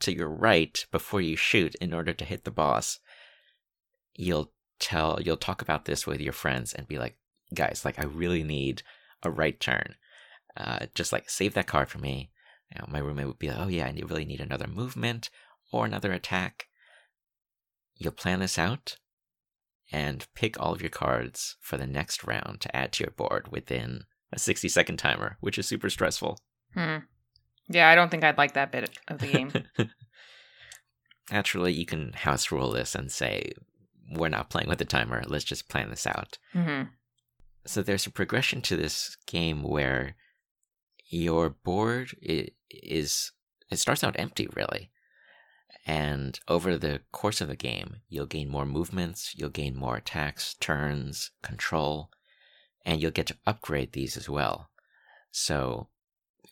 to 0.01 0.15
your 0.15 0.29
right 0.29 0.85
before 0.93 1.23
you 1.23 1.37
shoot 1.37 1.75
in 1.77 1.95
order 1.95 2.13
to 2.13 2.25
hit 2.25 2.45
the 2.45 2.51
boss. 2.51 2.99
You'll 4.15 4.53
tell, 4.79 5.19
you'll 5.23 5.39
talk 5.39 5.63
about 5.63 5.87
this 5.87 6.07
with 6.07 6.21
your 6.21 6.35
friends 6.35 6.75
and 6.75 6.87
be 6.87 6.99
like, 6.99 7.17
guys, 7.55 7.85
like 7.85 7.99
I 7.99 8.05
really 8.05 8.43
need 8.43 8.83
a 9.23 9.31
right 9.31 9.59
turn. 9.59 9.95
Uh, 10.57 10.87
just 10.95 11.13
like 11.13 11.29
save 11.29 11.55
that 11.55 11.67
card 11.67 11.89
for 11.89 11.99
me. 11.99 12.31
You 12.71 12.81
know, 12.81 12.87
my 12.89 12.99
roommate 12.99 13.27
would 13.27 13.39
be 13.39 13.49
like, 13.49 13.59
oh 13.59 13.69
yeah, 13.69 13.87
I 13.87 14.03
really 14.07 14.25
need 14.25 14.41
another 14.41 14.67
movement 14.67 15.31
or 15.73 15.85
another 15.85 16.13
attack. 16.13 16.67
You'll 17.97 18.13
plan 18.13 18.41
this 18.41 18.59
out 18.59 18.97
and 19.93 20.27
pick 20.35 20.61
all 20.61 20.73
of 20.73 20.83
your 20.83 20.91
cards 20.91 21.57
for 21.61 21.77
the 21.77 21.87
next 21.87 22.25
round 22.25 22.61
to 22.61 22.77
add 22.77 22.93
to 22.93 23.05
your 23.05 23.13
board 23.13 23.49
within 23.53 24.05
a 24.33 24.39
60 24.39 24.69
second 24.69 24.97
timer, 24.97 25.37
which 25.41 25.59
is 25.59 25.67
super 25.67 25.89
stressful. 25.89 26.39
Hmm. 26.75 26.99
Yeah, 27.69 27.89
I 27.89 27.95
don't 27.95 28.11
think 28.11 28.25
I'd 28.25 28.39
like 28.39 28.55
that 28.55 28.73
bit 28.73 28.99
of 29.09 29.19
the 29.19 29.27
game. 29.27 29.53
Naturally, 31.31 31.73
you 31.73 31.87
can 31.87 32.13
house 32.13 32.53
rule 32.53 32.71
this 32.71 32.95
and 32.95 33.11
say, 33.11 33.53
we're 34.13 34.29
not 34.29 34.51
playing 34.51 34.69
with 34.69 34.79
the 34.79 34.85
timer, 34.85 35.25
let's 35.27 35.45
just 35.45 35.69
plan 35.69 35.91
this 35.91 36.07
out. 36.07 36.39
mm-hmm. 36.55 36.89
So 37.65 37.83
there's 37.83 38.07
a 38.07 38.13
progression 38.13 38.61
to 38.63 38.77
this 38.77 39.17
game 39.27 39.65
where 39.65 40.15
your 41.09 41.51
board 41.51 42.17
is, 42.21 43.33
it 43.71 43.79
starts 43.79 44.05
out 44.05 44.17
empty, 44.19 44.49
really. 44.55 44.91
And 45.87 46.39
over 46.49 46.77
the 46.77 47.03
course 47.13 47.41
of 47.41 47.49
the 47.49 47.57
game, 47.57 47.97
you'll 48.09 48.27
gain 48.27 48.49
more 48.49 48.67
movements, 48.67 49.35
you'll 49.37 49.51
gain 49.51 49.77
more 49.77 49.97
attacks, 49.97 50.55
turns, 50.55 51.31
control, 51.43 52.11
and 52.85 53.01
you'll 53.01 53.13
get 53.13 53.27
to 53.27 53.37
upgrade 53.47 53.93
these 53.93 54.17
as 54.17 54.29
well. 54.29 54.71
So, 55.31 55.89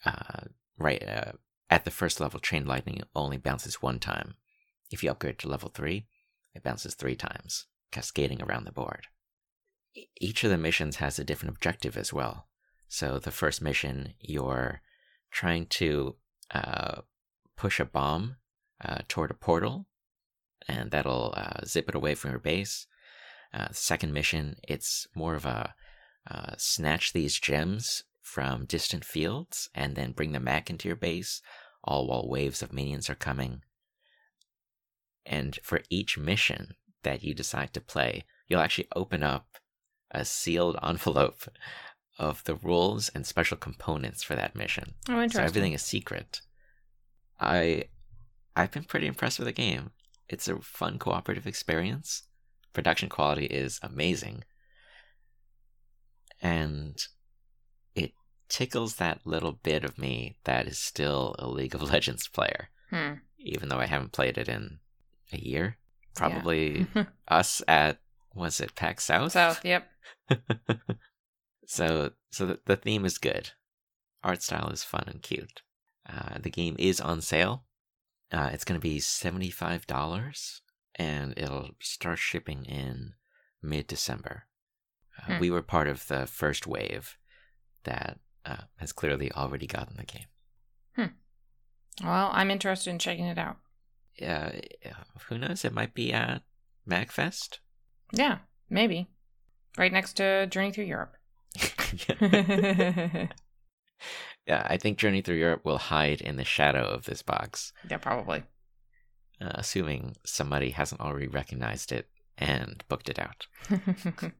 uh, 0.04 0.42
right 0.78 1.02
uh, 1.02 1.32
at 1.70 1.84
the 1.84 1.90
first 1.90 2.20
level, 2.20 2.38
Chain 2.38 2.66
Lightning 2.66 3.02
only 3.14 3.36
bounces 3.36 3.82
one 3.82 3.98
time. 3.98 4.34
If 4.90 5.02
you 5.02 5.10
upgrade 5.10 5.38
to 5.40 5.48
level 5.48 5.70
3, 5.74 6.06
it 6.54 6.62
bounces 6.62 6.94
three 6.94 7.16
times, 7.16 7.66
cascading 7.90 8.42
around 8.42 8.64
the 8.64 8.72
board. 8.72 9.08
Each 10.20 10.44
of 10.44 10.50
the 10.50 10.58
missions 10.58 10.96
has 10.96 11.18
a 11.18 11.24
different 11.24 11.56
objective 11.56 11.96
as 11.96 12.12
well. 12.12 12.46
So, 12.94 13.18
the 13.18 13.32
first 13.32 13.60
mission, 13.60 14.14
you're 14.20 14.80
trying 15.32 15.66
to 15.80 16.14
uh, 16.52 17.00
push 17.56 17.80
a 17.80 17.84
bomb 17.84 18.36
uh, 18.80 18.98
toward 19.08 19.32
a 19.32 19.34
portal, 19.34 19.88
and 20.68 20.92
that'll 20.92 21.34
uh, 21.36 21.64
zip 21.64 21.88
it 21.88 21.96
away 21.96 22.14
from 22.14 22.30
your 22.30 22.38
base. 22.38 22.86
Uh, 23.52 23.66
second 23.72 24.12
mission, 24.12 24.58
it's 24.68 25.08
more 25.12 25.34
of 25.34 25.44
a 25.44 25.74
uh, 26.30 26.54
snatch 26.56 27.12
these 27.12 27.40
gems 27.40 28.04
from 28.22 28.64
distant 28.64 29.04
fields 29.04 29.68
and 29.74 29.96
then 29.96 30.12
bring 30.12 30.30
them 30.30 30.44
back 30.44 30.70
into 30.70 30.88
your 30.88 30.94
base, 30.94 31.42
all 31.82 32.06
while 32.06 32.28
waves 32.28 32.62
of 32.62 32.72
minions 32.72 33.10
are 33.10 33.16
coming. 33.16 33.62
And 35.26 35.58
for 35.64 35.80
each 35.90 36.16
mission 36.16 36.76
that 37.02 37.24
you 37.24 37.34
decide 37.34 37.74
to 37.74 37.80
play, 37.80 38.22
you'll 38.46 38.60
actually 38.60 38.86
open 38.94 39.24
up 39.24 39.48
a 40.12 40.24
sealed 40.24 40.78
envelope 40.82 41.48
of 42.18 42.44
the 42.44 42.54
rules 42.54 43.08
and 43.10 43.26
special 43.26 43.56
components 43.56 44.22
for 44.22 44.34
that 44.34 44.54
mission. 44.54 44.94
Oh, 45.08 45.14
interesting. 45.14 45.40
So 45.40 45.44
everything 45.44 45.72
is 45.72 45.82
secret. 45.82 46.40
I 47.40 47.84
I've 48.56 48.70
been 48.70 48.84
pretty 48.84 49.06
impressed 49.06 49.38
with 49.38 49.46
the 49.46 49.52
game. 49.52 49.90
It's 50.28 50.48
a 50.48 50.58
fun 50.58 50.98
cooperative 50.98 51.46
experience. 51.46 52.22
Production 52.72 53.08
quality 53.08 53.46
is 53.46 53.80
amazing. 53.82 54.44
And 56.40 56.96
it 57.94 58.12
tickles 58.48 58.96
that 58.96 59.20
little 59.24 59.52
bit 59.52 59.84
of 59.84 59.98
me 59.98 60.38
that 60.44 60.66
is 60.66 60.78
still 60.78 61.34
a 61.38 61.48
League 61.48 61.74
of 61.74 61.82
Legends 61.92 62.28
player. 62.28 62.68
Hmm. 62.90 63.14
Even 63.38 63.68
though 63.68 63.80
I 63.80 63.86
haven't 63.86 64.12
played 64.12 64.38
it 64.38 64.48
in 64.48 64.78
a 65.32 65.38
year. 65.38 65.78
Probably 66.14 66.86
us 67.28 67.60
at 67.66 67.98
was 68.34 68.60
it 68.60 68.74
PAX 68.74 69.04
South? 69.04 69.32
South, 69.32 69.64
yep. 69.64 69.88
so 71.66 72.12
so 72.30 72.46
the, 72.46 72.60
the 72.66 72.76
theme 72.76 73.04
is 73.04 73.18
good. 73.18 73.50
Art 74.22 74.42
style 74.42 74.70
is 74.70 74.82
fun 74.84 75.04
and 75.06 75.22
cute. 75.22 75.62
Uh, 76.08 76.38
the 76.40 76.50
game 76.50 76.76
is 76.78 77.00
on 77.00 77.20
sale. 77.20 77.64
Uh, 78.32 78.50
it's 78.52 78.64
going 78.64 78.80
to 78.80 78.82
be 78.82 78.98
$75 78.98 80.60
and 80.96 81.34
it'll 81.36 81.70
start 81.80 82.18
shipping 82.18 82.64
in 82.64 83.14
mid 83.62 83.86
December. 83.86 84.44
Uh, 85.18 85.34
Hmm. 85.34 85.40
We 85.40 85.50
were 85.50 85.62
part 85.62 85.88
of 85.88 86.06
the 86.08 86.26
first 86.26 86.66
wave 86.66 87.16
that 87.84 88.18
uh, 88.44 88.64
has 88.76 88.92
clearly 88.92 89.30
already 89.32 89.66
gotten 89.66 89.96
the 89.96 90.04
game. 90.04 90.26
Hmm. 90.96 92.04
Well, 92.06 92.30
I'm 92.32 92.50
interested 92.50 92.90
in 92.90 92.98
checking 92.98 93.26
it 93.26 93.38
out. 93.38 93.58
Uh, 94.20 94.50
who 95.28 95.38
knows? 95.38 95.64
It 95.64 95.72
might 95.72 95.94
be 95.94 96.12
at 96.12 96.42
MagFest. 96.88 97.58
Yeah, 98.12 98.38
maybe. 98.68 99.08
Right 99.76 99.92
next 99.92 100.14
to 100.14 100.46
Journey 100.46 100.72
Through 100.72 100.84
Europe. 100.84 101.16
yeah, 104.46 104.66
I 104.68 104.76
think 104.76 104.98
Journey 104.98 105.22
Through 105.22 105.36
Europe 105.36 105.64
will 105.64 105.78
hide 105.78 106.20
in 106.20 106.36
the 106.36 106.44
shadow 106.44 106.84
of 106.86 107.04
this 107.04 107.22
box, 107.22 107.72
Yeah, 107.90 107.96
probably. 107.98 108.42
uh, 109.40 109.52
assuming 109.54 110.16
somebody 110.24 110.70
hasn't 110.70 111.00
already 111.00 111.26
recognized 111.28 111.92
it 111.92 112.08
and 112.38 112.82
booked 112.88 113.08
it 113.08 113.18
out. 113.18 113.46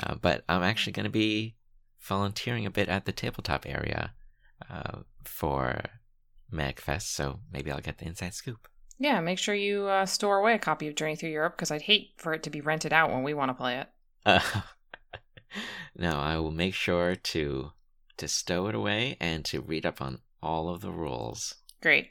Uh, 0.00 0.14
but 0.14 0.44
I'm 0.48 0.62
actually 0.62 0.92
going 0.92 1.04
to 1.04 1.10
be 1.10 1.56
volunteering 2.00 2.66
a 2.66 2.70
bit 2.70 2.88
at 2.88 3.04
the 3.04 3.10
tabletop 3.10 3.66
area 3.66 4.12
uh, 4.70 4.98
for 5.24 5.80
MagFest, 6.52 7.02
so 7.08 7.40
maybe 7.52 7.72
I'll 7.72 7.80
get 7.80 7.98
the 7.98 8.06
inside 8.06 8.34
scoop. 8.34 8.68
yeah, 8.98 9.18
make 9.20 9.38
sure 9.40 9.56
you 9.56 9.86
uh, 9.88 10.06
store 10.06 10.38
away 10.38 10.54
a 10.54 10.58
copy 10.60 10.86
of 10.86 10.94
Journey 10.94 11.16
Through 11.16 11.30
Europe 11.30 11.56
because 11.56 11.72
I'd 11.72 11.82
hate 11.82 12.10
for 12.16 12.32
it 12.32 12.44
to 12.44 12.50
be 12.50 12.60
rented 12.60 12.92
out 12.92 13.10
when 13.10 13.24
we 13.24 13.34
want 13.34 13.48
to 13.50 13.54
play 13.54 13.78
it. 13.78 13.88
Uh, 14.24 14.40
no, 15.96 16.12
I 16.18 16.38
will 16.38 16.52
make 16.52 16.74
sure 16.74 17.14
to 17.16 17.72
to 18.18 18.28
stow 18.28 18.66
it 18.68 18.74
away 18.74 19.16
and 19.20 19.44
to 19.46 19.60
read 19.60 19.84
up 19.84 20.00
on 20.00 20.20
all 20.42 20.68
of 20.70 20.80
the 20.80 20.90
rules. 20.90 21.54
Great. 21.82 22.08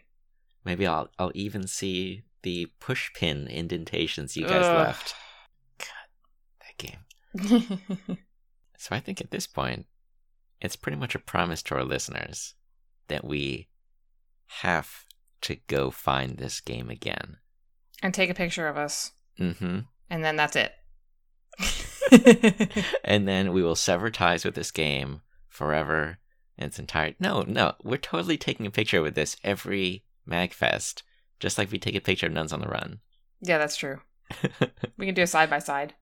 Maybe 0.64 0.86
I'll 0.88 1.10
I'll 1.18 1.32
even 1.36 1.68
see 1.68 2.24
the 2.44 2.68
push 2.80 3.12
pin 3.14 3.48
indentations 3.48 4.38
you 4.38 4.46
guys 4.46 4.68
Ugh. 4.70 4.76
left. 4.76 5.16
God, 5.80 6.60
that 6.62 6.78
game. 6.78 8.18
So 8.78 8.96
I 8.96 9.00
think 9.00 9.20
at 9.20 9.32
this 9.32 9.48
point, 9.48 9.88
it's 10.62 10.76
pretty 10.76 10.98
much 10.98 11.16
a 11.16 11.20
promise 11.20 11.64
to 11.64 11.76
our 11.76 11.84
listeners 11.84 12.54
that 13.08 13.24
we 13.24 13.68
have 14.62 15.06
to 15.42 15.56
go 15.68 15.90
find 15.90 16.38
this 16.38 16.62
game 16.62 16.92
again. 16.92 17.38
and 18.04 18.14
take 18.14 18.30
a 18.30 18.36
picture 18.36 18.68
of 18.68 18.78
us, 18.78 19.12
hmm 19.40 19.80
and 20.10 20.24
then 20.24 20.36
that's 20.36 20.56
it. 20.56 20.74
and 23.04 23.28
then 23.28 23.54
we 23.54 23.64
will 23.64 23.76
sever 23.76 24.10
ties 24.10 24.46
with 24.46 24.56
this 24.56 24.72
game 24.72 25.22
forever 25.48 26.20
in 26.58 26.66
its 26.66 26.80
entire. 26.80 27.16
No, 27.20 27.42
no, 27.42 27.74
we're 27.84 27.98
totally 27.98 28.38
taking 28.38 28.66
a 28.66 28.72
picture 28.72 29.02
with 29.02 29.16
this 29.16 29.38
every 29.44 30.04
Magfest, 30.30 31.04
just 31.40 31.58
like 31.58 31.72
we 31.72 31.80
take 31.80 31.96
a 31.96 32.02
picture 32.02 32.28
of 32.28 32.34
Nuns 32.34 32.54
on 32.54 32.62
the 32.62 32.68
Run. 32.68 33.00
Yeah, 33.42 33.58
that's 33.58 33.78
true. 33.78 34.02
we 34.98 35.06
can 35.06 35.16
do 35.16 35.24
a 35.24 35.28
side 35.28 35.50
by 35.50 35.60
side. 35.60 35.94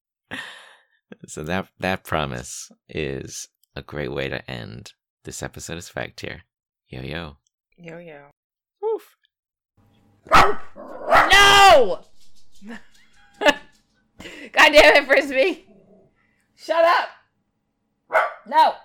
So 1.27 1.43
that 1.43 1.67
that 1.79 2.03
promise 2.03 2.71
is 2.89 3.47
a 3.75 3.81
great 3.81 4.11
way 4.11 4.29
to 4.29 4.49
end 4.49 4.93
this 5.23 5.43
episode 5.43 5.77
of 5.77 5.83
Swag 5.83 6.15
Tier. 6.15 6.43
Yo 6.87 7.01
yo. 7.01 7.37
Yo 7.77 7.97
yo. 7.99 8.29
Woof. 8.81 9.17
No! 10.31 11.99
God 12.69 12.79
damn 14.71 14.95
it, 14.95 15.05
Frisbee! 15.05 15.65
Shut 16.63 16.85
up! 16.85 17.09
No! 18.47 18.75